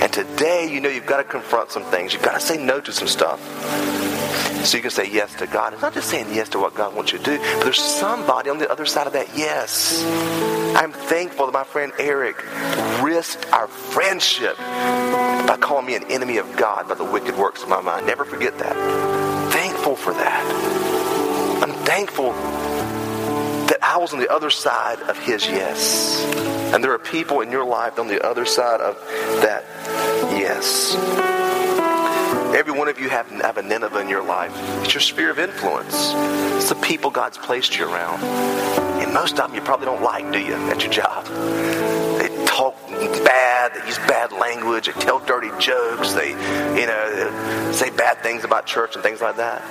And 0.00 0.10
today, 0.10 0.66
you 0.72 0.80
know 0.80 0.88
you've 0.88 1.04
got 1.04 1.18
to 1.18 1.24
confront 1.24 1.70
some 1.70 1.84
things. 1.84 2.14
You've 2.14 2.22
got 2.22 2.32
to 2.32 2.40
say 2.40 2.56
no 2.56 2.80
to 2.80 2.92
some 2.94 3.08
stuff. 3.08 3.38
So 4.64 4.78
you 4.78 4.82
can 4.82 4.90
say 4.90 5.10
yes 5.10 5.34
to 5.34 5.46
God. 5.46 5.74
It's 5.74 5.82
not 5.82 5.92
just 5.92 6.08
saying 6.08 6.28
yes 6.32 6.48
to 6.48 6.58
what 6.58 6.74
God 6.74 6.96
wants 6.96 7.12
you 7.12 7.18
to 7.18 7.24
do, 7.24 7.36
but 7.36 7.64
there's 7.64 7.78
somebody 7.78 8.48
on 8.48 8.56
the 8.56 8.70
other 8.72 8.86
side 8.86 9.06
of 9.06 9.12
that 9.12 9.36
yes. 9.36 10.02
I'm 10.74 10.92
thankful 10.92 11.44
that 11.44 11.52
my 11.52 11.64
friend 11.64 11.92
Eric 11.98 12.42
risked 13.02 13.52
our 13.52 13.68
friendship 13.68 14.56
by 14.56 15.58
calling 15.60 15.84
me 15.84 15.96
an 15.96 16.04
enemy 16.04 16.38
of 16.38 16.56
God 16.56 16.88
by 16.88 16.94
the 16.94 17.04
wicked 17.04 17.36
works 17.36 17.62
of 17.62 17.68
my 17.68 17.82
mind. 17.82 18.06
Never 18.06 18.24
forget 18.24 18.58
that. 18.60 19.52
Thankful 19.52 19.94
for 19.94 20.14
that. 20.14 21.62
I'm 21.62 21.72
thankful 21.84 22.32
that 23.68 23.78
I 23.82 23.98
was 23.98 24.12
on 24.12 24.18
the 24.18 24.32
other 24.32 24.50
side 24.50 25.00
of 25.02 25.18
his 25.18 25.46
yes. 25.46 26.24
And 26.74 26.82
there 26.82 26.92
are 26.92 26.98
people 26.98 27.40
in 27.40 27.50
your 27.50 27.64
life 27.64 27.98
on 27.98 28.08
the 28.08 28.24
other 28.24 28.44
side 28.44 28.80
of 28.80 28.96
that 29.42 29.64
yes. 30.32 30.94
Every 32.54 32.72
one 32.72 32.88
of 32.88 33.00
you 33.00 33.08
have, 33.08 33.28
have 33.30 33.58
a 33.58 33.62
Nineveh 33.62 34.00
in 34.00 34.08
your 34.08 34.22
life. 34.22 34.52
It's 34.84 34.94
your 34.94 35.00
sphere 35.00 35.30
of 35.30 35.38
influence. 35.38 36.12
It's 36.56 36.68
the 36.68 36.76
people 36.76 37.10
God's 37.10 37.38
placed 37.38 37.76
you 37.76 37.84
around. 37.84 38.22
And 39.02 39.12
most 39.12 39.38
of 39.38 39.48
them 39.48 39.54
you 39.54 39.60
probably 39.60 39.86
don't 39.86 40.02
like, 40.02 40.30
do 40.32 40.38
you, 40.38 40.54
at 40.54 40.82
your 40.82 40.92
job? 40.92 42.13
Bad, 43.24 43.74
they 43.74 43.86
use 43.86 43.98
bad 43.98 44.32
language, 44.32 44.86
they 44.86 44.92
tell 44.92 45.18
dirty 45.18 45.50
jokes, 45.58 46.12
they, 46.12 46.30
you 46.30 46.86
know, 46.86 47.72
say 47.72 47.90
bad 47.90 48.22
things 48.22 48.44
about 48.44 48.66
church 48.66 48.94
and 48.94 49.02
things 49.02 49.20
like 49.20 49.36
that. 49.36 49.62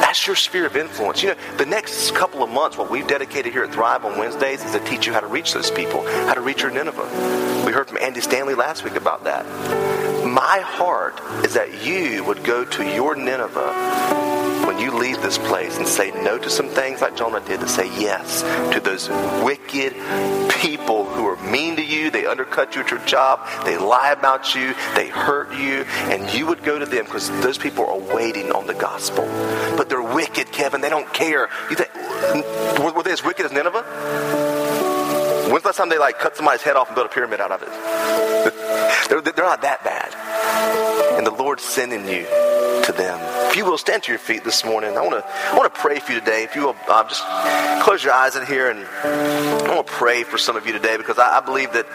That's 0.00 0.26
your 0.26 0.36
sphere 0.36 0.66
of 0.66 0.76
influence. 0.76 1.22
You 1.22 1.30
know, 1.30 1.36
the 1.56 1.66
next 1.66 2.14
couple 2.14 2.42
of 2.42 2.50
months, 2.50 2.76
what 2.76 2.90
we've 2.90 3.06
dedicated 3.06 3.52
here 3.52 3.64
at 3.64 3.72
Thrive 3.72 4.04
on 4.04 4.18
Wednesdays 4.18 4.62
is 4.64 4.72
to 4.72 4.80
teach 4.80 5.06
you 5.06 5.12
how 5.12 5.20
to 5.20 5.26
reach 5.26 5.52
those 5.52 5.70
people, 5.70 6.02
how 6.02 6.34
to 6.34 6.40
reach 6.40 6.62
your 6.62 6.70
Nineveh. 6.70 7.64
We 7.66 7.72
heard 7.72 7.88
from 7.88 7.98
Andy 7.98 8.20
Stanley 8.20 8.54
last 8.54 8.84
week 8.84 8.96
about 8.96 9.24
that. 9.24 9.44
My 10.26 10.60
heart 10.60 11.20
is 11.44 11.54
that 11.54 11.84
you 11.84 12.24
would 12.24 12.44
go 12.44 12.64
to 12.64 12.94
your 12.94 13.14
Nineveh 13.14 14.43
when 14.66 14.78
you 14.78 14.96
leave 14.96 15.20
this 15.22 15.38
place 15.38 15.76
and 15.78 15.86
say 15.86 16.10
no 16.22 16.38
to 16.38 16.50
some 16.50 16.68
things 16.68 17.00
like 17.00 17.16
Jonah 17.16 17.40
did, 17.40 17.60
to 17.60 17.68
say 17.68 17.86
yes 18.00 18.42
to 18.72 18.80
those 18.80 19.08
wicked 19.44 19.94
people 20.60 21.04
who 21.04 21.26
are 21.26 21.36
mean 21.50 21.76
to 21.76 21.84
you, 21.84 22.10
they 22.10 22.26
undercut 22.26 22.74
you 22.74 22.82
at 22.82 22.90
your 22.90 23.00
job, 23.00 23.40
they 23.64 23.76
lie 23.76 24.12
about 24.12 24.54
you, 24.54 24.74
they 24.94 25.08
hurt 25.08 25.52
you, 25.52 25.84
and 26.10 26.32
you 26.32 26.46
would 26.46 26.62
go 26.62 26.78
to 26.78 26.86
them 26.86 27.04
because 27.04 27.28
those 27.42 27.58
people 27.58 27.86
are 27.86 28.14
waiting 28.14 28.52
on 28.52 28.66
the 28.66 28.74
gospel. 28.74 29.24
But 29.76 29.88
they're 29.88 30.02
wicked, 30.02 30.52
Kevin. 30.52 30.80
They 30.80 30.90
don't 30.90 31.12
care. 31.12 31.48
You 31.70 31.76
think 31.76 31.90
were 32.94 33.02
they 33.02 33.12
as 33.12 33.24
wicked 33.24 33.46
as 33.46 33.52
Nineveh? 33.52 33.82
When's 35.50 35.62
the 35.62 35.68
last 35.68 35.76
time 35.76 35.88
they 35.88 35.98
like 35.98 36.18
cut 36.18 36.36
somebody's 36.36 36.62
head 36.62 36.76
off 36.76 36.88
and 36.88 36.94
built 36.94 37.06
a 37.06 37.10
pyramid 37.10 37.40
out 37.40 37.52
of 37.52 37.62
it? 37.62 37.68
they're, 39.08 39.20
they're 39.20 39.44
not 39.44 39.62
that 39.62 39.84
bad. 39.84 40.14
And 41.16 41.26
the 41.26 41.30
Lord's 41.30 41.62
sending 41.62 42.06
you 42.08 42.24
to 42.24 42.94
them. 42.96 43.18
If 43.54 43.58
you 43.58 43.66
will 43.66 43.78
stand 43.78 44.02
to 44.02 44.10
your 44.10 44.18
feet 44.18 44.42
this 44.42 44.64
morning, 44.64 44.96
I 44.98 45.00
want 45.00 45.12
to 45.12 45.24
I 45.24 45.56
want 45.56 45.72
to 45.72 45.80
pray 45.80 46.00
for 46.00 46.10
you 46.10 46.18
today. 46.18 46.42
If 46.42 46.56
you 46.56 46.62
will 46.62 46.76
uh, 46.88 47.08
just 47.08 47.22
close 47.84 48.02
your 48.02 48.12
eyes 48.12 48.34
in 48.34 48.44
here, 48.44 48.68
and 48.68 48.84
I 48.84 49.72
want 49.72 49.86
to 49.86 49.92
pray 49.92 50.24
for 50.24 50.38
some 50.38 50.56
of 50.56 50.66
you 50.66 50.72
today 50.72 50.96
because 50.96 51.20
I, 51.20 51.38
I 51.38 51.40
believe 51.40 51.72
that 51.72 51.86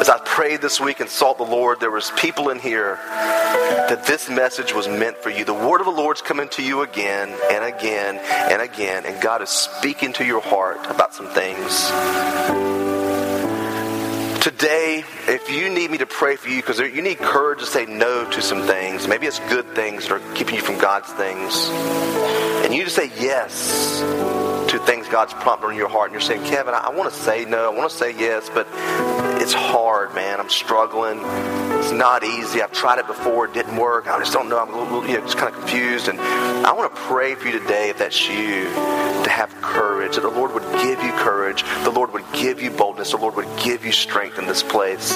as 0.00 0.08
I 0.08 0.20
prayed 0.24 0.60
this 0.60 0.80
week 0.80 1.00
and 1.00 1.10
sought 1.10 1.36
the 1.36 1.42
Lord, 1.42 1.80
there 1.80 1.90
was 1.90 2.12
people 2.12 2.50
in 2.50 2.60
here 2.60 2.94
that 2.94 4.04
this 4.06 4.30
message 4.30 4.72
was 4.72 4.86
meant 4.86 5.16
for 5.16 5.30
you. 5.30 5.44
The 5.44 5.52
word 5.52 5.80
of 5.80 5.86
the 5.86 6.00
Lord's 6.00 6.22
coming 6.22 6.48
to 6.50 6.62
you 6.62 6.82
again 6.82 7.36
and 7.50 7.64
again 7.64 8.20
and 8.22 8.62
again, 8.62 9.04
and 9.04 9.20
God 9.20 9.42
is 9.42 9.50
speaking 9.50 10.12
to 10.12 10.24
your 10.24 10.40
heart 10.40 10.78
about 10.88 11.12
some 11.12 11.26
things. 11.26 12.97
Today, 14.48 15.04
if 15.26 15.50
you 15.50 15.68
need 15.68 15.90
me 15.90 15.98
to 15.98 16.06
pray 16.06 16.36
for 16.36 16.48
you 16.48 16.62
because 16.62 16.78
you 16.78 17.02
need 17.02 17.18
courage 17.18 17.58
to 17.58 17.66
say 17.66 17.84
no 17.84 18.24
to 18.30 18.40
some 18.40 18.62
things, 18.62 19.06
maybe 19.06 19.26
it's 19.26 19.40
good 19.40 19.66
things 19.74 20.08
that 20.08 20.12
are 20.12 20.34
keeping 20.34 20.54
you 20.54 20.62
from 20.62 20.78
God's 20.78 21.12
things, 21.12 21.68
and 22.64 22.74
you 22.74 22.82
just 22.82 22.96
say 22.96 23.12
yes 23.20 24.00
to 24.70 24.78
things 24.86 25.06
God's 25.06 25.34
prompting 25.34 25.72
in 25.72 25.76
your 25.76 25.90
heart, 25.90 26.10
and 26.10 26.12
you're 26.14 26.22
saying, 26.22 26.44
Kevin, 26.44 26.72
I, 26.72 26.78
I 26.78 26.88
want 26.88 27.12
to 27.12 27.20
say 27.20 27.44
no, 27.44 27.70
I 27.70 27.76
want 27.76 27.90
to 27.90 27.96
say 27.98 28.12
yes, 28.12 28.48
but 28.48 28.66
it's 29.48 29.54
hard, 29.54 30.14
man. 30.14 30.40
I'm 30.40 30.50
struggling. 30.50 31.22
It's 31.78 31.90
not 31.90 32.22
easy. 32.22 32.60
I've 32.60 32.70
tried 32.70 32.98
it 32.98 33.06
before. 33.06 33.46
It 33.46 33.54
didn't 33.54 33.78
work. 33.78 34.06
I 34.06 34.18
just 34.18 34.30
don't 34.30 34.50
know. 34.50 34.58
I'm 34.58 34.74
a 34.74 34.78
little, 34.78 35.06
you 35.06 35.16
know, 35.16 35.24
just 35.24 35.38
kind 35.38 35.48
of 35.48 35.58
confused. 35.58 36.08
And 36.08 36.20
I 36.20 36.70
want 36.72 36.94
to 36.94 37.00
pray 37.00 37.34
for 37.34 37.48
you 37.48 37.58
today, 37.58 37.88
if 37.88 37.96
that's 37.96 38.28
you, 38.28 38.64
to 38.64 39.30
have 39.30 39.50
courage. 39.62 40.16
That 40.16 40.20
the 40.20 40.28
Lord 40.28 40.52
would 40.52 40.70
give 40.82 41.02
you 41.02 41.12
courage. 41.12 41.62
The 41.84 41.90
Lord 41.90 42.12
would 42.12 42.30
give 42.34 42.60
you 42.60 42.70
boldness. 42.70 43.12
The 43.12 43.16
Lord 43.16 43.36
would 43.36 43.48
give 43.56 43.86
you 43.86 43.92
strength 43.92 44.38
in 44.38 44.46
this 44.46 44.62
place. 44.62 45.08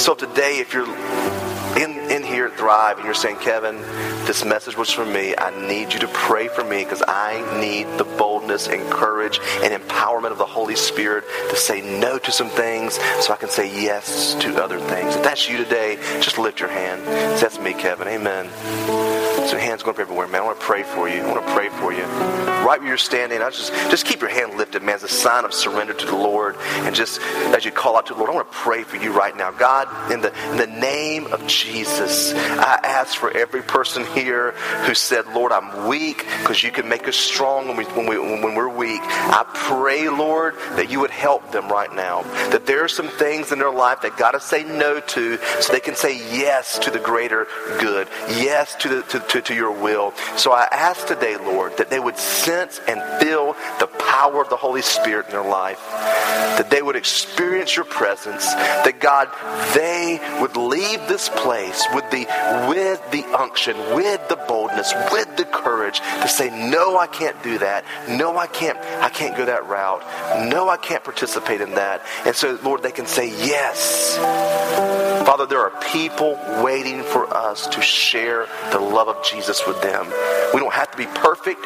So 0.00 0.14
today, 0.16 0.60
if 0.60 0.72
you're 0.72 0.86
in, 0.86 1.98
in 1.98 2.07
here 2.38 2.50
Thrive 2.50 2.98
and 2.98 3.04
you're 3.04 3.14
saying, 3.14 3.36
Kevin, 3.38 3.80
this 4.24 4.44
message 4.44 4.76
was 4.76 4.92
for 4.92 5.04
me, 5.04 5.34
I 5.36 5.50
need 5.66 5.92
you 5.92 5.98
to 5.98 6.06
pray 6.06 6.46
for 6.46 6.62
me 6.62 6.84
because 6.84 7.02
I 7.08 7.60
need 7.60 7.86
the 7.98 8.04
boldness 8.04 8.68
and 8.68 8.88
courage 8.92 9.40
and 9.64 9.74
empowerment 9.74 10.30
of 10.30 10.38
the 10.38 10.46
Holy 10.46 10.76
Spirit 10.76 11.24
to 11.50 11.56
say 11.56 11.80
no 11.98 12.16
to 12.16 12.30
some 12.30 12.48
things 12.48 12.94
so 13.18 13.32
I 13.32 13.36
can 13.38 13.48
say 13.48 13.66
yes 13.82 14.34
to 14.34 14.62
other 14.62 14.78
things. 14.78 15.16
If 15.16 15.24
that's 15.24 15.48
you 15.48 15.56
today, 15.56 15.96
just 16.20 16.38
lift 16.38 16.60
your 16.60 16.68
hand. 16.68 17.04
That's 17.40 17.58
me, 17.58 17.74
Kevin. 17.74 18.06
Amen. 18.06 19.27
So 19.48 19.56
hands 19.56 19.82
going 19.82 19.94
up 19.94 20.00
everywhere, 20.00 20.28
man. 20.28 20.42
I 20.42 20.44
want 20.44 20.60
to 20.60 20.66
pray 20.66 20.82
for 20.82 21.08
you. 21.08 21.22
I 21.22 21.32
want 21.32 21.46
to 21.46 21.54
pray 21.54 21.70
for 21.70 21.90
you. 21.90 22.02
Right 22.02 22.78
where 22.80 22.86
you're 22.86 22.98
standing, 22.98 23.40
I 23.40 23.48
just 23.48 23.72
just 23.90 24.04
keep 24.04 24.20
your 24.20 24.28
hand 24.28 24.58
lifted, 24.58 24.82
man, 24.82 24.96
as 24.96 25.04
a 25.04 25.08
sign 25.08 25.46
of 25.46 25.54
surrender 25.54 25.94
to 25.94 26.04
the 26.06 26.14
Lord. 26.14 26.56
And 26.84 26.94
just 26.94 27.18
as 27.56 27.64
you 27.64 27.70
call 27.70 27.96
out 27.96 28.04
to 28.06 28.12
the 28.12 28.18
Lord, 28.18 28.28
I 28.28 28.34
want 28.34 28.52
to 28.52 28.58
pray 28.58 28.82
for 28.82 28.96
you 28.96 29.10
right 29.10 29.34
now. 29.34 29.50
God, 29.50 30.12
in 30.12 30.20
the 30.20 30.34
in 30.50 30.58
the 30.58 30.66
name 30.66 31.32
of 31.32 31.46
Jesus, 31.46 32.34
I 32.34 32.78
ask 32.84 33.16
for 33.16 33.30
every 33.30 33.62
person 33.62 34.04
here 34.04 34.52
who 34.84 34.94
said, 34.94 35.26
Lord, 35.28 35.50
I'm 35.50 35.88
weak, 35.88 36.26
because 36.40 36.62
you 36.62 36.70
can 36.70 36.86
make 36.86 37.08
us 37.08 37.16
strong 37.16 37.68
when, 37.68 37.78
we, 37.78 37.84
when, 37.84 38.06
we, 38.06 38.18
when 38.18 38.54
we're 38.54 38.68
weak. 38.68 39.00
I 39.02 39.46
pray, 39.54 40.10
Lord, 40.10 40.56
that 40.72 40.90
you 40.90 41.00
would 41.00 41.10
help 41.10 41.52
them 41.52 41.70
right 41.70 41.92
now. 41.94 42.22
That 42.50 42.66
there 42.66 42.84
are 42.84 42.88
some 42.88 43.08
things 43.08 43.50
in 43.50 43.60
their 43.60 43.72
life 43.72 44.02
that 44.02 44.18
got 44.18 44.32
to 44.32 44.40
say 44.40 44.64
no 44.64 45.00
to 45.00 45.38
so 45.60 45.72
they 45.72 45.80
can 45.80 45.94
say 45.94 46.18
yes 46.36 46.78
to 46.80 46.90
the 46.90 46.98
greater 46.98 47.46
good, 47.80 48.08
yes 48.28 48.74
to, 48.76 48.88
the, 48.88 49.02
to, 49.04 49.20
to, 49.20 49.37
to 49.42 49.54
your 49.54 49.72
will. 49.72 50.12
So 50.36 50.52
I 50.52 50.68
ask 50.70 51.06
today, 51.06 51.36
Lord, 51.36 51.76
that 51.78 51.90
they 51.90 52.00
would 52.00 52.16
sense 52.16 52.80
and 52.88 53.00
feel 53.20 53.54
the 53.78 53.86
power 53.86 54.42
of 54.42 54.50
the 54.50 54.56
Holy 54.56 54.82
Spirit 54.82 55.26
in 55.26 55.32
their 55.32 55.48
life, 55.48 55.80
that 55.90 56.70
they 56.70 56.82
would 56.82 56.96
experience 56.96 57.76
your 57.76 57.84
presence, 57.84 58.44
that 58.46 59.00
God, 59.00 59.28
they 59.74 60.18
would 60.40 60.56
leave 60.56 61.00
this 61.08 61.28
place 61.28 61.86
with 61.94 62.08
the 62.10 62.26
with 62.68 63.10
the 63.10 63.24
unction, 63.38 63.76
with 63.94 64.26
the 64.28 64.36
boldness, 64.36 64.57
with 65.12 65.36
the 65.36 65.44
courage 65.44 66.00
to 66.00 66.28
say, 66.28 66.50
No, 66.70 66.98
I 66.98 67.06
can't 67.06 67.40
do 67.42 67.58
that. 67.58 67.84
No, 68.08 68.36
I 68.36 68.46
can't, 68.46 68.78
I 69.02 69.08
can't 69.08 69.36
go 69.36 69.44
that 69.44 69.66
route. 69.66 70.02
No, 70.50 70.68
I 70.68 70.76
can't 70.76 71.02
participate 71.04 71.60
in 71.60 71.74
that. 71.74 72.02
And 72.24 72.34
so, 72.34 72.58
Lord, 72.62 72.82
they 72.82 72.92
can 72.92 73.06
say 73.06 73.28
yes. 73.28 74.16
Father, 75.26 75.46
there 75.46 75.60
are 75.60 75.72
people 75.92 76.38
waiting 76.62 77.02
for 77.02 77.32
us 77.34 77.66
to 77.68 77.82
share 77.82 78.46
the 78.72 78.80
love 78.80 79.08
of 79.08 79.24
Jesus 79.24 79.66
with 79.66 79.80
them. 79.82 80.06
We 80.54 80.60
don't 80.60 80.72
have 80.72 80.90
to 80.90 80.96
be 80.96 81.06
perfect. 81.06 81.60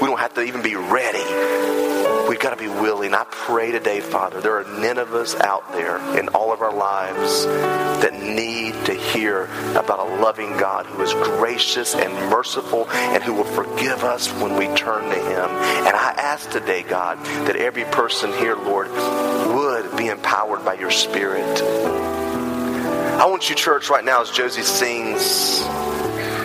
We 0.00 0.06
don't 0.06 0.20
have 0.20 0.34
to 0.34 0.42
even 0.42 0.62
be 0.62 0.76
ready. 0.76 1.99
We've 2.30 2.38
got 2.38 2.50
to 2.50 2.56
be 2.56 2.68
willing. 2.68 3.12
I 3.12 3.24
pray 3.28 3.72
today, 3.72 3.98
Father, 3.98 4.40
there 4.40 4.56
are 4.60 4.62
Ninevehs 4.62 5.34
out 5.40 5.72
there 5.72 5.96
in 6.16 6.28
all 6.28 6.52
of 6.52 6.62
our 6.62 6.72
lives 6.72 7.44
that 7.44 8.12
need 8.12 8.72
to 8.86 8.94
hear 8.94 9.46
about 9.74 9.98
a 9.98 10.22
loving 10.22 10.56
God 10.56 10.86
who 10.86 11.02
is 11.02 11.12
gracious 11.12 11.96
and 11.96 12.14
merciful 12.30 12.88
and 12.88 13.20
who 13.20 13.34
will 13.34 13.42
forgive 13.42 14.04
us 14.04 14.30
when 14.34 14.54
we 14.54 14.68
turn 14.76 15.10
to 15.10 15.16
Him. 15.16 15.50
And 15.50 15.96
I 15.96 16.14
ask 16.16 16.48
today, 16.48 16.84
God, 16.84 17.18
that 17.48 17.56
every 17.56 17.82
person 17.86 18.32
here, 18.34 18.54
Lord, 18.54 18.92
would 18.92 19.96
be 19.96 20.06
empowered 20.06 20.64
by 20.64 20.74
your 20.74 20.92
Spirit. 20.92 21.60
I 21.60 23.26
want 23.26 23.50
you, 23.50 23.56
church, 23.56 23.90
right 23.90 24.04
now, 24.04 24.22
as 24.22 24.30
Josie 24.30 24.62
sings, 24.62 25.62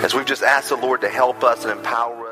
as 0.04 0.16
we've 0.16 0.26
just 0.26 0.42
asked 0.42 0.70
the 0.70 0.78
Lord 0.78 1.02
to 1.02 1.10
help 1.10 1.44
us 1.44 1.64
and 1.64 1.78
empower 1.78 2.22
us. 2.22 2.25